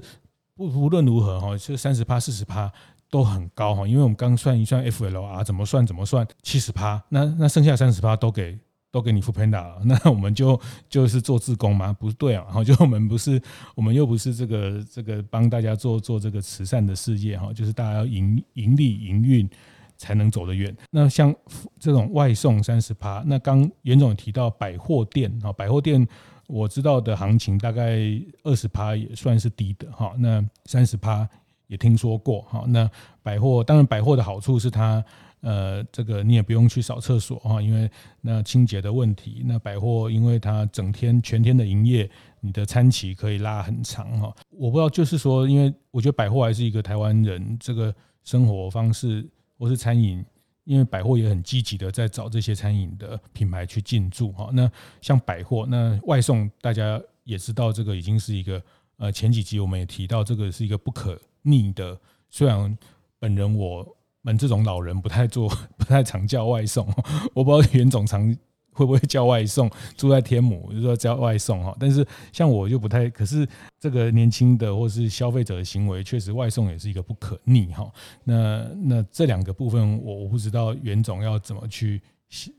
[0.56, 2.70] 不无论如何哈，这三十趴、四十趴
[3.10, 8.60] 都很高哈，因为我们刚算一算 FLR 怎么算怎么算七十趴，那那剩下三十趴都给。
[8.92, 11.94] 都给你 foodpanda 了， 那我们就就是做自工吗？
[11.94, 13.42] 不对啊，然后就我们不是，
[13.74, 19.50] 我们又不是这个这个帮大家做做这个慈善的事业哈，就是大家要盈盈利营运
[19.96, 20.76] 才能走得远。
[20.90, 21.34] 那像
[21.80, 26.06] 这种外送三十趴，那刚袁总提到百货店啊，百货店
[26.48, 27.98] 我知道的行情大概
[28.44, 31.26] 二十趴也算是低的哈，那三十趴
[31.68, 32.66] 也听说过哈。
[32.68, 32.90] 那
[33.24, 35.02] 百货当然百货的好处是它。
[35.42, 37.90] 呃，这个你也不用去扫厕所哈，因为
[38.22, 39.42] 那清洁的问题。
[39.44, 42.08] 那百货因为它整天全天的营业，
[42.42, 44.36] 你的餐期可以拉很长哈。
[44.52, 49.28] 我不知道，就是说，因为我觉得百货还是一个台湾人这个生活方式，
[49.58, 50.24] 或是餐饮，
[50.64, 54.52] 因为百货也很积极的在找这些餐饮的品牌去进驻哈。
[54.54, 58.62] 那像百货，那外送大家也知道，这个已经是一个
[58.98, 62.00] 呃，前几集我们也提到，这个是一个不可逆的。
[62.30, 62.78] 虽然
[63.18, 63.98] 本人我。
[64.22, 66.88] 们这种老人不太做， 不太常叫外送。
[67.34, 68.36] 我不知道袁总常
[68.74, 71.76] 会不会叫外送，住在天母就说叫外送哈。
[71.80, 73.48] 但是像我就不太，可是
[73.80, 77.92] 这个年轻的或是消费者的行为，确实外送也是一个不可逆哈。
[78.24, 82.02] 那那这两个部分，我我不知道袁总要怎么去，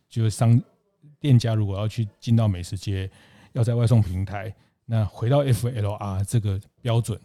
[0.08, 0.60] 就是商
[1.18, 3.10] 店家如果要去进到美食街，
[3.52, 7.18] 要在外送平台，那回到 FLR 这个标准，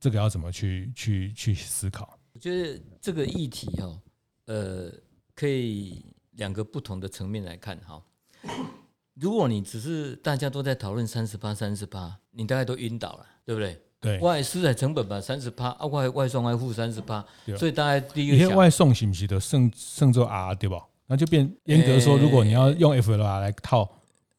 [0.00, 2.18] 这个要怎么去去去思考？
[2.34, 3.98] 我觉得这个议题哈，
[4.46, 4.90] 呃，
[5.36, 8.02] 可以两个不同的层面来看哈。
[9.14, 13.80] 如果你只是大家都在讨论三十八、三十八，你大概都晕倒了，对不对？
[14.00, 14.18] 对。
[14.18, 17.24] 外食材成本吧，三十八，啊，外外送还付三十八，
[17.56, 18.48] 所以大概第一个。
[18.56, 20.84] 外送是不是的剩剩做 R 对吧？
[21.06, 23.88] 那就变严格说，如果你要用 FLR 来套，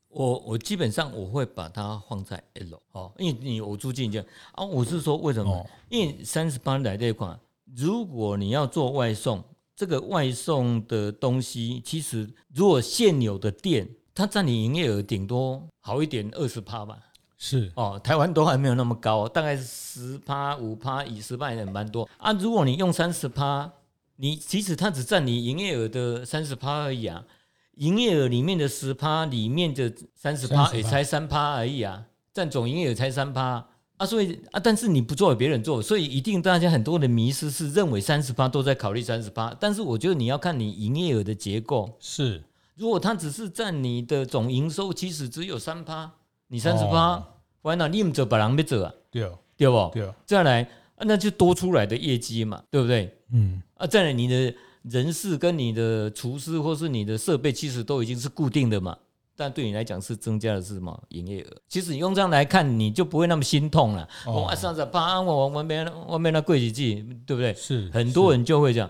[0.09, 5.65] 我我基本上我会把它放在 L 哦，因为你我租金这样啊，我是说为什么？
[5.87, 7.33] 因为三十八来这一块。
[7.73, 9.43] 如果你要做外送，
[9.75, 16.97] 这个外送的东西，其实如果现有的店，它占你营业额顶多好一点二十趴吧。
[17.37, 22.31] 是哦，台湾都还没有那么高，大概十趴五趴，以十趴也蛮多啊。
[22.33, 23.69] 如果你用三十趴，
[24.15, 27.25] 你其实它只占你营业额的三十趴而已啊。
[27.73, 33.67] 营业额里面的十趴里面的三十趴也才三趴而已啊，占总营业额才三趴。
[33.97, 42.43] 啊，所以啊，但是你不做，别人做，所以一定大家很多的迷失是认为三十趴都在考虑三十趴，但是我觉得你要看你营业额的结构是，
[42.75, 46.11] 如果它只是占你的总营收，其实只有三趴，
[46.49, 47.23] 你三十趴，
[47.61, 49.89] 完了你唔做，别人要走啊，对哦，对不？
[49.93, 50.63] 对哦，再来
[50.95, 53.17] 啊，那就多出来的业绩嘛，对不对？
[53.31, 58.97] 嗯，啊，再来你的人事跟你的厨师或是你的设备，其实都已经是固定的嘛。
[59.35, 61.57] 但对你来讲是增加的是什么营业额？
[61.67, 64.07] 其实你用这样来看，你就不会那么心痛了。
[64.25, 67.53] 我上次八，我我没我没那贵几季，对不对？
[67.53, 68.89] 是很多人就会这样。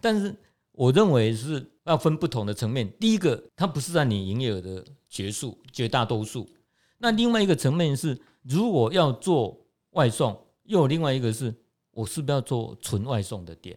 [0.00, 0.34] 但是
[0.72, 2.90] 我认为是要分不同的层面。
[2.98, 6.48] 第一个，它不是在你营业额的绝数，绝大多数。
[6.98, 9.56] 那另外一个层面是，如果要做
[9.90, 11.54] 外送，又有另外一个是，
[11.92, 13.76] 我是不是要做纯外送的店？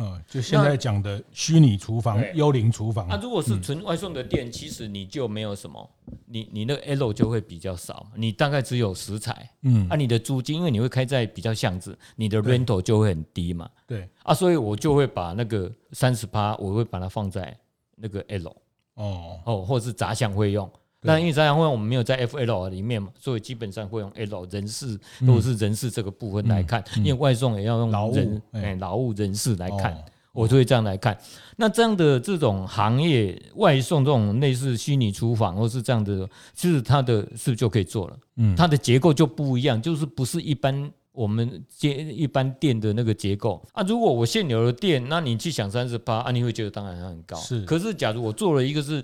[0.00, 3.08] 嗯，就现在讲的虚拟厨房、幽灵厨房。
[3.08, 5.90] 那、啊、如果是纯外送的店，嗯、其实你就没有什么，
[6.24, 17.58] 你你那个 L 就会比较少，你大概只有食材，嗯，啊，你的租金，因为你会开在比较巷子，你的 rental 就会很低嘛，对，啊，所以我就会把那个三十趴，我会把它放在
[17.96, 18.56] 那个 L，
[18.94, 19.40] 哦。
[19.44, 20.70] 哦，或者是杂项会用。
[21.08, 26.84] 但因为这样，因为我们没有在 F L 里面嘛，所以基本上会用 L 人事，都是人事这个部分来看。
[26.98, 29.96] 因为外送也要用人，哎，劳务人事来看，
[30.34, 31.16] 我就会这样来看。
[31.56, 38.16] 那这样的这种行业外送这种类似虚拟厨房或是这样的，其实它的是不是就可以做了？
[38.36, 43.82] 嗯，它的结构就不一样，就是不是一般我们接一般店的那个结构啊。
[43.84, 47.36] 如果我现有的店，那你去想三十八啊，你会觉得当然很高。
[47.38, 49.02] 是，可是假如我做了一个是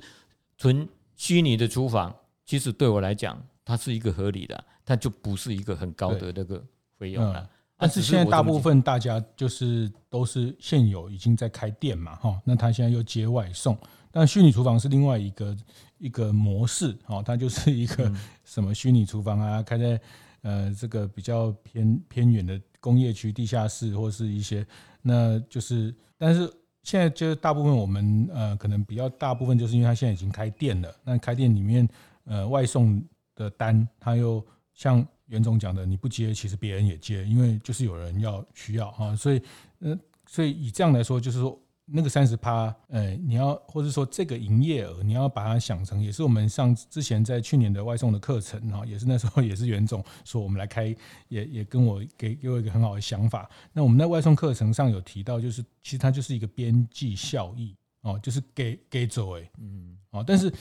[0.59, 0.87] 纯。
[1.17, 6.65] 虚拟的厨房，其实对我来讲，它是一个合理的，它就不是一个很高的那个
[6.99, 7.49] 费用了。
[7.77, 13.77] 但是现在大部分大家就是都是现有已经在开店嘛，哈，那他现在又接外送，
[14.11, 15.57] 但虚拟厨房是另外一个
[15.99, 18.13] 一个模式，哈，它就是一个
[18.45, 20.01] 什么虚拟厨房啊，开在
[20.43, 24.67] 呃这个比较偏偏远的工业区地下室或是一些，
[25.03, 26.53] 那就是但是。
[26.85, 31.89] 现在就是大部分我们呃可能比较大部分就是因为他现在已经开店了，那开店里面
[32.27, 33.03] 呃外送
[33.35, 34.41] 的单，他又
[34.75, 39.43] 像袁总讲的，你不接，其实别人也接，因为就是有人要需要啊，所以
[39.81, 41.59] 嗯，所以以这样来说，就是说。
[41.87, 50.95] 那个三十趴，呃，你要或者说这个营业额，你要把它想成，也是我们上之前在去年的外送的课程哈，也是那时候也是袁总说我们来开，
[51.29, 53.49] 也也跟我给给我一个很好的想法。
[53.73, 60.53] 那我们在外送课程上有提到，就是其实它就是一个边际效益哦，就是给给走哎，嗯，哦，但是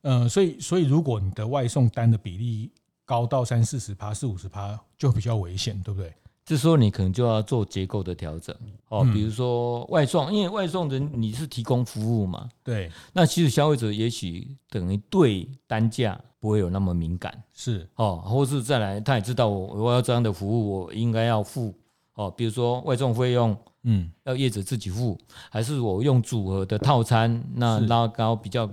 [0.00, 2.72] 呃，所以所以如果你的外送单的比例
[3.04, 6.12] 高到三四十趴、四五十趴，就比较危险，对不对？
[6.44, 8.54] 这时候你可能就要做结构的调整，
[8.88, 17.88] 哦，比如说外送，因为外送人你是提供服务嘛，对，那其实消费者也许等于对单价不会有那么敏感，是。
[17.94, 21.72] 哦，或是再来，他也知道我我要这样的服务，我应该要付。
[22.14, 25.16] 哦，比如说外送费用，嗯，要业者自己付，
[25.48, 28.68] 还是我用组合的套餐，那拉高比较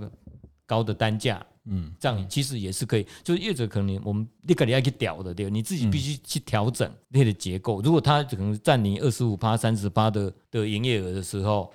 [0.66, 1.40] 高的单价。
[1.66, 7.82] 嗯，这样其实也是可以，就是业者可能我们你肯定要去调的，对，你自己必须去调整那个结构。
[7.82, 11.70] 如果他可能占你二十五趴、三十趴的的营业额的时候，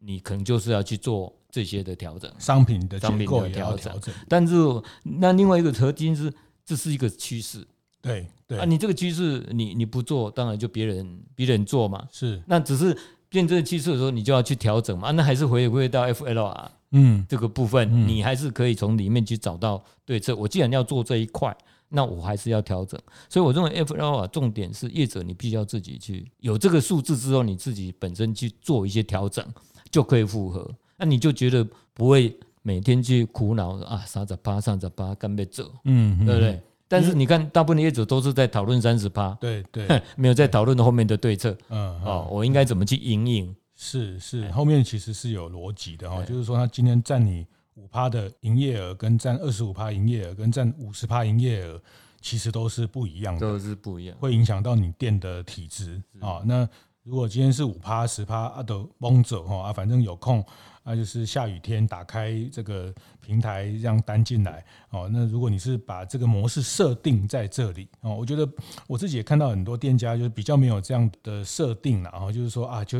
[0.00, 4.12] 你可能就是要去做这些的调整，商品的结构也要调整。
[4.26, 4.54] 但是
[5.02, 6.32] 那另外一个核心是，
[6.64, 7.64] 这是一个趋势，
[8.00, 8.58] 对对。
[8.58, 12.42] 啊，你这个趋势你你不做，当然就别人别人做嘛，是。
[12.46, 12.96] 那只是
[13.28, 16.70] 变这个趋势的时候，你就要去调整嘛，那还是回归到 FLR。
[16.92, 20.34] 嗯，这个部分你还是可以从里面去找到对策。
[20.36, 21.56] 我既然要做这一块，
[21.88, 23.00] 那我还是要调整。
[23.28, 29.44] 所以我认为 FLR 重点是业者，你必须要自己去有这个数字之后，你自己本身去做一些调整，
[29.90, 30.68] 就可以符合。
[30.96, 36.60] 那你就觉得不会每天去苦恼啊，三十趴、三十趴干别走，嗯，对不对？
[36.88, 41.56] 但是你看，大部分的业者都是在讨论三十趴，对对， 没有在讨论后面的对策。
[41.68, 43.56] 嗯，哦，我应该怎么去因应？
[43.78, 51.78] 是是，后面其实是有逻辑的哈，就是说他今天占你五趴的营业额，跟占二十五趴营业额，跟占五十趴营业额，
[52.22, 56.40] 其实都是不一样的，都是不一样，会影响到你店的体质啊。
[56.46, 56.66] 那
[57.02, 60.42] 如果今天是五趴十趴啊都蒙走哈啊，反正有空
[60.82, 65.06] 啊，就是下雨天打开这个平台让单进来哦。
[65.12, 68.48] 那如果你是把这个模式设定在这里哦，我觉得
[68.86, 72.98] 我自己也看到很多店家就是比较没有这样的设定了啊，就是说啊就。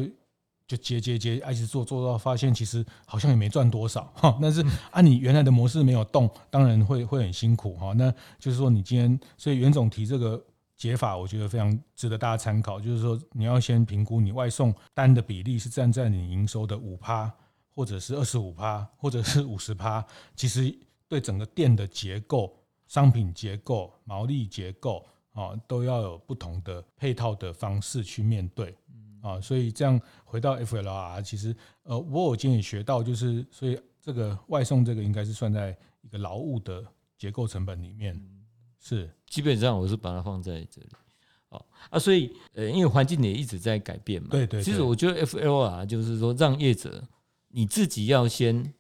[0.67, 4.37] 就接接接，一直做做到发现，其实好像也没赚多少哈。
[4.43, 7.93] 但是按你原来的模式没有动，当然会会很辛苦哈。
[7.93, 10.45] 那就是说，你今天所以袁总提这个
[10.77, 12.81] 解法，我觉得非常值得大家参考。
[12.81, 17.33] 就是说，你要先评估你外送单的比例是站在你营收的五趴，
[17.73, 20.05] 或者是二十五趴，或者是五十趴。
[20.35, 20.77] 其实
[21.09, 22.53] 对整个店的结构、
[22.89, 28.77] 商品结构、毛利结构啊，都要有不同的配套的方式去面对
[29.27, 29.41] 啊。
[29.41, 36.85] 所以这样回到 FLR，其实呃，我今天也学到，就是所以这个外送这个应该是算在一个劳务的
[37.19, 38.21] 结构成本里面，
[38.79, 40.89] 是基本上我是把它放在这里。
[41.49, 44.29] 哦啊，所以呃，因为环境也一直在改变嘛。
[44.31, 44.63] 对对。
[44.63, 47.03] 其实我觉得 FLR 就是说，让业者
[47.49, 48.75] 你自己要先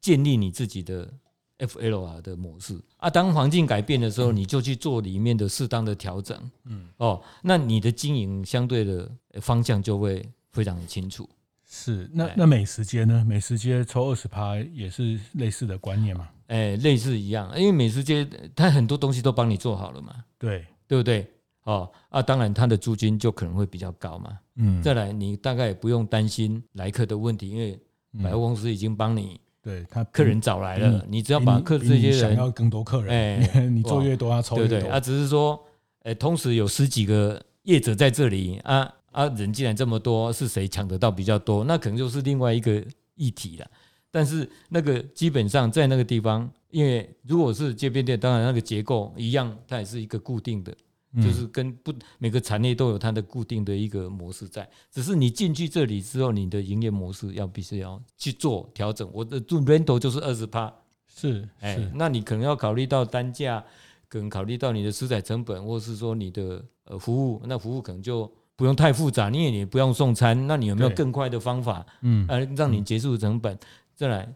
[0.00, 1.12] 建立你自己的
[1.58, 3.08] FLR 的模式啊。
[3.08, 6.50] 当环境改变的时候，你就去做里面的适当的调整。
[6.64, 6.88] 嗯。
[6.96, 11.28] 哦，那你的经营相对的方向就会非常的清楚。
[11.68, 12.10] 是。
[12.12, 13.24] 那那美食街呢？
[13.24, 16.28] 美食街抽二十趴也是类似的观念嘛？
[16.48, 20.14] 哎，类似一样，因为美食街它很多东西都帮你做好了嘛。
[20.38, 20.66] 对。
[20.88, 21.26] 对不对？
[21.62, 24.38] 哦啊，当然，它的租金就可能会比较高嘛。
[24.56, 27.80] 嗯，再来，你大概也不用担心来客的问题，因为
[28.22, 34.68] 百货公司已经帮你对他客人找来了，你只要把客这些人想要更多客人，哎， 你做越多，他抽越多。
[34.68, 35.62] 对对，啊，只是说，
[36.02, 41.64] 哎，同时有十几个业者在这里啊啊，人既然这么多，是谁抢得到比较多？
[41.64, 42.84] 那可能就是另外一个
[43.14, 43.66] 议题了。
[44.10, 50.74] 但是那个基本上在那个地方，因为如果是街边店，当然那个结构一样，它也是一个固定的。
[51.20, 59.06] 就是跟不每个产业都有它的固定的一个模式在，只是你进去这里之后，你的营业模式要必须要去做调整。
[59.12, 60.72] 我的做 rental 就是二十趴，
[61.14, 63.62] 是，哎，那你可能要考虑到单价，
[64.08, 71.84] 可能考虑到你的食材成本，或是说你的呃服务，那服务可能就不用太复杂，你也你不用送餐，那你有没有更快的方法？
[72.00, 73.58] 嗯，呃，让你结束成本，
[73.94, 74.26] 再来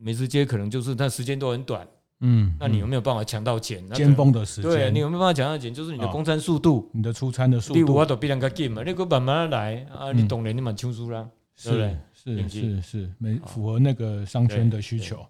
[0.00, 1.86] 美食街可能就是它时间都很短。
[2.20, 3.88] 嗯，那你有没有办法抢到钱？
[3.90, 5.72] 尖峰的时间，对，你有没有办法抢到钱？
[5.74, 8.82] 就是你的供餐速度，你的出餐的速度，第五我都比人家紧嘛。
[8.82, 11.28] 你个慢慢来啊，你懂人，你蛮清楚啦，
[11.62, 11.96] 对不对？
[12.14, 15.26] 是是是，没符合那个商圈的需求。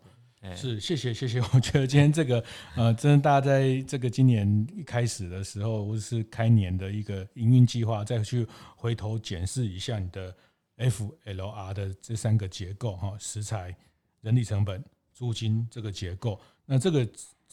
[0.54, 1.40] 是，谢谢谢谢。
[1.40, 2.44] 我觉得今天这个
[2.76, 10.32] 呃，真的大家在这个今年一开始的时候，或是开年的一个营运计划，再去回头检视一下你的
[10.76, 13.74] FLR 的这三个结构哈，食材、
[14.20, 16.38] 人力成本、租金这个结构。
[16.66, 17.06] 那这个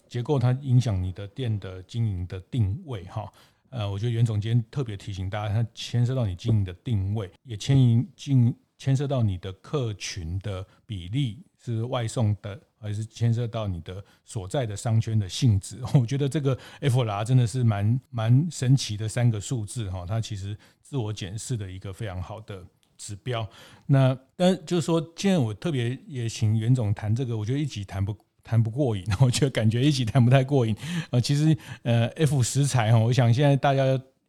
[0.08, 3.32] 结构它影响你的店的经营的定位哈，
[3.70, 15.80] 呃，我觉得袁总监特别提醒大家，它牵涉到你经营的定位，也牵引进牵涉到你的客群的比例是外送的，还是牵涉到你的所在的商圈的性质。
[15.96, 22.66] 我觉得这个 F 拉真的是蛮蛮神奇的三个数字哈，它其实自我检视的一个非常好的
[22.98, 23.48] 指标。
[23.86, 28.14] 那但就是说，今天我特别也请袁总谈这个，我觉得一集谈不。
[28.44, 30.76] 谈不过瘾， 我觉得感觉一起谈不太过瘾。
[31.10, 33.84] 呃，其实呃，F 食材哈，我想现在大家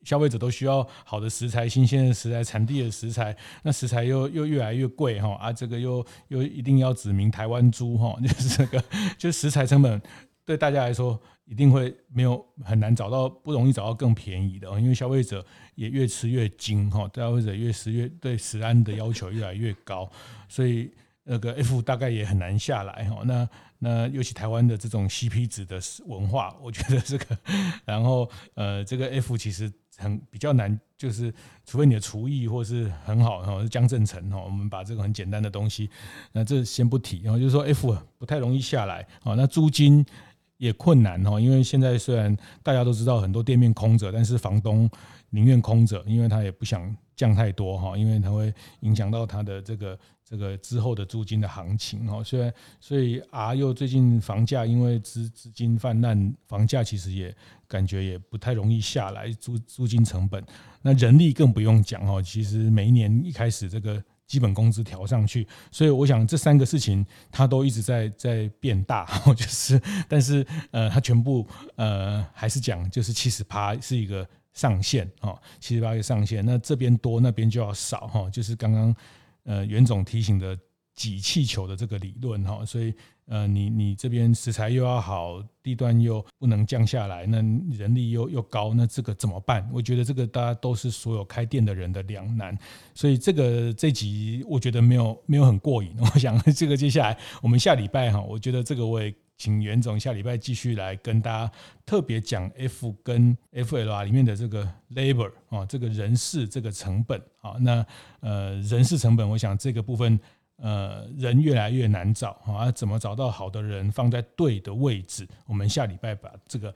[0.05, 3.37] 消费者都需要好的食材、新鲜的食材、产地的食材。
[3.63, 8.85] 那食材又又越来越贵哈啊，这个又又一定要指明台湾猪哈， 就是这个，
[9.17, 10.01] 就是食材成本
[10.45, 15.45] 对大家来说一定会没有很难找到，不容易找到更便宜的，因为消费者
[15.77, 20.11] 也越吃越精哈，消费者越吃越对食安的要求越来越高，
[20.49, 20.91] 所以
[21.25, 23.23] 那个 F 大概也很难下来哈。
[23.25, 23.49] 那
[23.79, 27.39] 那尤其台湾的这种 CP 值的文化， 我觉得这个，
[27.85, 31.33] 然后呃，这个 F 其实很比较难，就是
[31.65, 35.91] 除非你的厨艺或是很好哈，是江振成哈，我们把这个很简单的东西，
[36.33, 40.05] 那这先不提，然后就是说 F 不太容易下来啊，那租金
[40.59, 44.89] 也困难哈，因为现在虽然大家都知道很多店面空着，但是房东
[45.31, 49.99] 宁愿空着，因为他也不想降太多哈，因为他会影响到他的这个。
[50.33, 57.37] 这个之后的租金的行情哦，虽然所以 R 又最近房价因为资资金泛滥，房价其实也
[57.69, 60.43] 感觉也不太容易下来，租租金成本，
[60.81, 62.23] 那人力更不用讲哦。
[62.23, 69.05] 其实每一年一开始这个基本工资调上去，所以我想这三个事情它都一直在在变大，
[69.37, 69.79] 就是
[70.09, 78.97] 但是呃，它全部呃还是讲就是七十趴是一个上限哦，七十趴一个上限，那这边多那边就要少哈，就是刚刚。
[79.45, 80.59] 呃，袁总提醒的
[80.95, 82.95] 挤气球的这个理论哈，所以
[83.27, 87.39] 呃，你你这边食材又要好，地段又不能降下来，那
[87.75, 89.69] 人力又又高，那这个怎么办？
[89.73, 92.57] 我觉得这个大家都是所有开店的人的两难，
[92.95, 95.95] 所以这个这集我觉得没有没有很过瘾。
[95.99, 99.15] 我想 这个接下来我们下礼拜哈，我觉得这个我也。
[99.43, 101.53] 请袁总下礼拜继续来跟大家
[101.85, 107.85] 特别讲 F 跟 FLR 里面的这个 labor 啊，这个人事这个成本啊，那
[108.21, 110.17] 呃人事成本，我想这个部分
[110.59, 115.27] 呃人越来越难找啊，怎么找到好的人放在对的位置？
[115.47, 116.73] 我们下礼拜把这个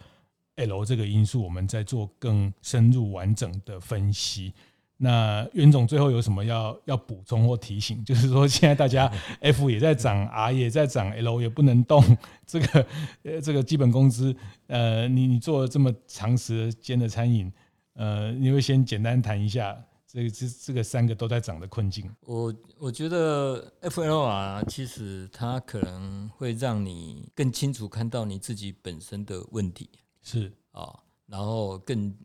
[0.56, 4.52] L 这个因素，我们再做更深入完整的分析。
[4.98, 8.02] 那袁总最后有什么要要补充或提醒？
[8.04, 12.02] 就是说，现在大家 F 也在涨，R 也在涨，L 也不能动，
[12.46, 12.86] 这个
[13.22, 14.34] 呃，这个基本工资，
[14.68, 17.52] 呃，你你做了这么长时间的餐饮，
[17.92, 19.76] 呃，你会先简单谈一下
[20.06, 22.10] 这个这这个三个都在涨的困境。
[22.22, 29.90] 我我觉得 FLR 其实它可能会让你更清楚看到你自己本身的问题，
[30.22, 32.16] 是啊，然后更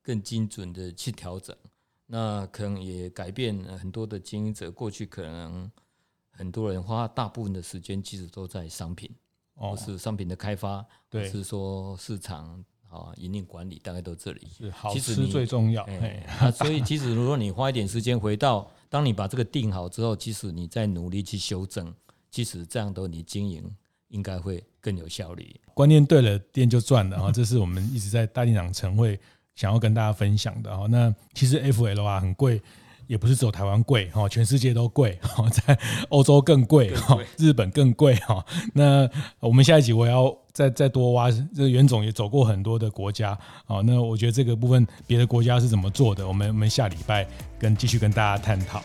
[0.00, 1.56] 更精准的去调整。
[2.12, 5.70] 那可能也改变很多的经营者，过去可能
[6.32, 9.08] 很多人花大部分的时间，其实都在商品，
[9.54, 14.48] 或是商品的开发，或是说市场啊、营运管理，大概都这里。
[14.58, 15.86] 是好吃最重要。
[16.40, 21.94] 那所以，其实如果你花一点时间回到，当你把这个定好之后，其实你再努力去修正，
[22.28, 23.72] 其实这样的你经营
[24.08, 25.54] 应该会更有效率。
[25.74, 27.30] 观念对了，店就赚了啊！
[27.30, 29.20] 这是我们一直在大店长晨会。
[29.56, 32.60] 想要跟大家分享的哈，那其实 FL 啊很贵，
[33.06, 35.78] 也不是只有台湾贵哈，全世界都贵哈， 在
[36.08, 38.44] 欧洲更贵哈，日本更贵哈。
[38.72, 47.26] 那我们下一集我要再再多挖，这个袁总也走过很多的国家啊，那我觉得这个部分别的国家是怎么做的，我们我们下礼拜
[47.58, 48.82] 跟继续跟大家探讨。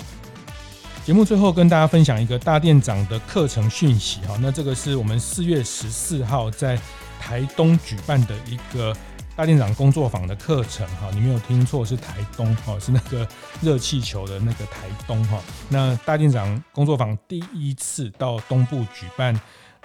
[1.05, 6.77] 节目最后跟大家分享一个大店长的课程讯息哈，那这个是我们四月十四号在
[7.19, 8.93] 台东举办的一个。
[9.35, 13.27] 大店长工作坊的课程，哈，你没有听错，是台东，哈，是那个
[13.61, 15.41] 热气球的那个台东，哈。
[15.67, 19.37] 那大店长工作坊第一次到东部举办，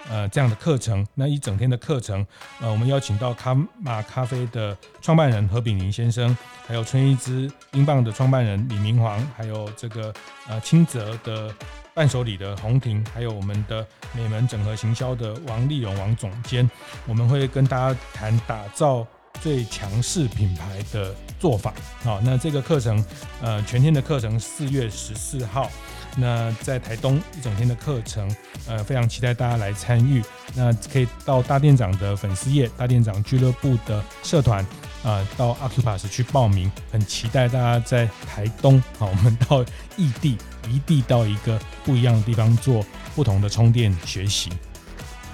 [0.09, 2.25] 呃，这样的课程，那一整天的课程，
[2.61, 6.35] 呃，我们邀请到卡玛咖啡的创办人何炳林先生，
[6.65, 10.13] 还有春一枝英镑的创办人李明煌，还有这个
[10.47, 11.53] 呃清泽的
[11.93, 16.71] 伴手礼的洪婷，还有我们的美门整合行销的王立勇王总监，
[17.05, 19.05] 我们会跟大家谈打造。
[19.41, 21.73] 最强势品牌的做法，
[22.03, 23.03] 好，那这个课程，
[23.41, 25.69] 呃，全天的课程四月十四号，
[26.15, 28.29] 那在台东一整天的课程，
[28.67, 30.21] 呃，非常期待大家来参与。
[30.53, 34.63] 那可以到大店长的粉丝页、大店长俱乐部的社团，
[35.03, 36.71] 啊、到 Acupass 去报名。
[36.91, 39.65] 很期待大家在台东，好，我们到
[39.97, 40.37] 异地，
[40.69, 42.85] 移地到一个不一样的地方做
[43.15, 44.51] 不同的充电学习。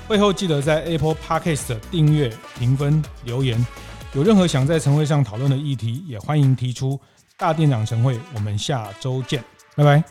[0.08, 3.66] 会后记得在 Apple Podcast 订阅、评分、留言。
[4.18, 7.00] 有任何想在晨会上讨论的议题，也欢迎提出。
[7.38, 9.44] 大店长晨会，我们下周见，
[9.76, 10.04] 拜拜。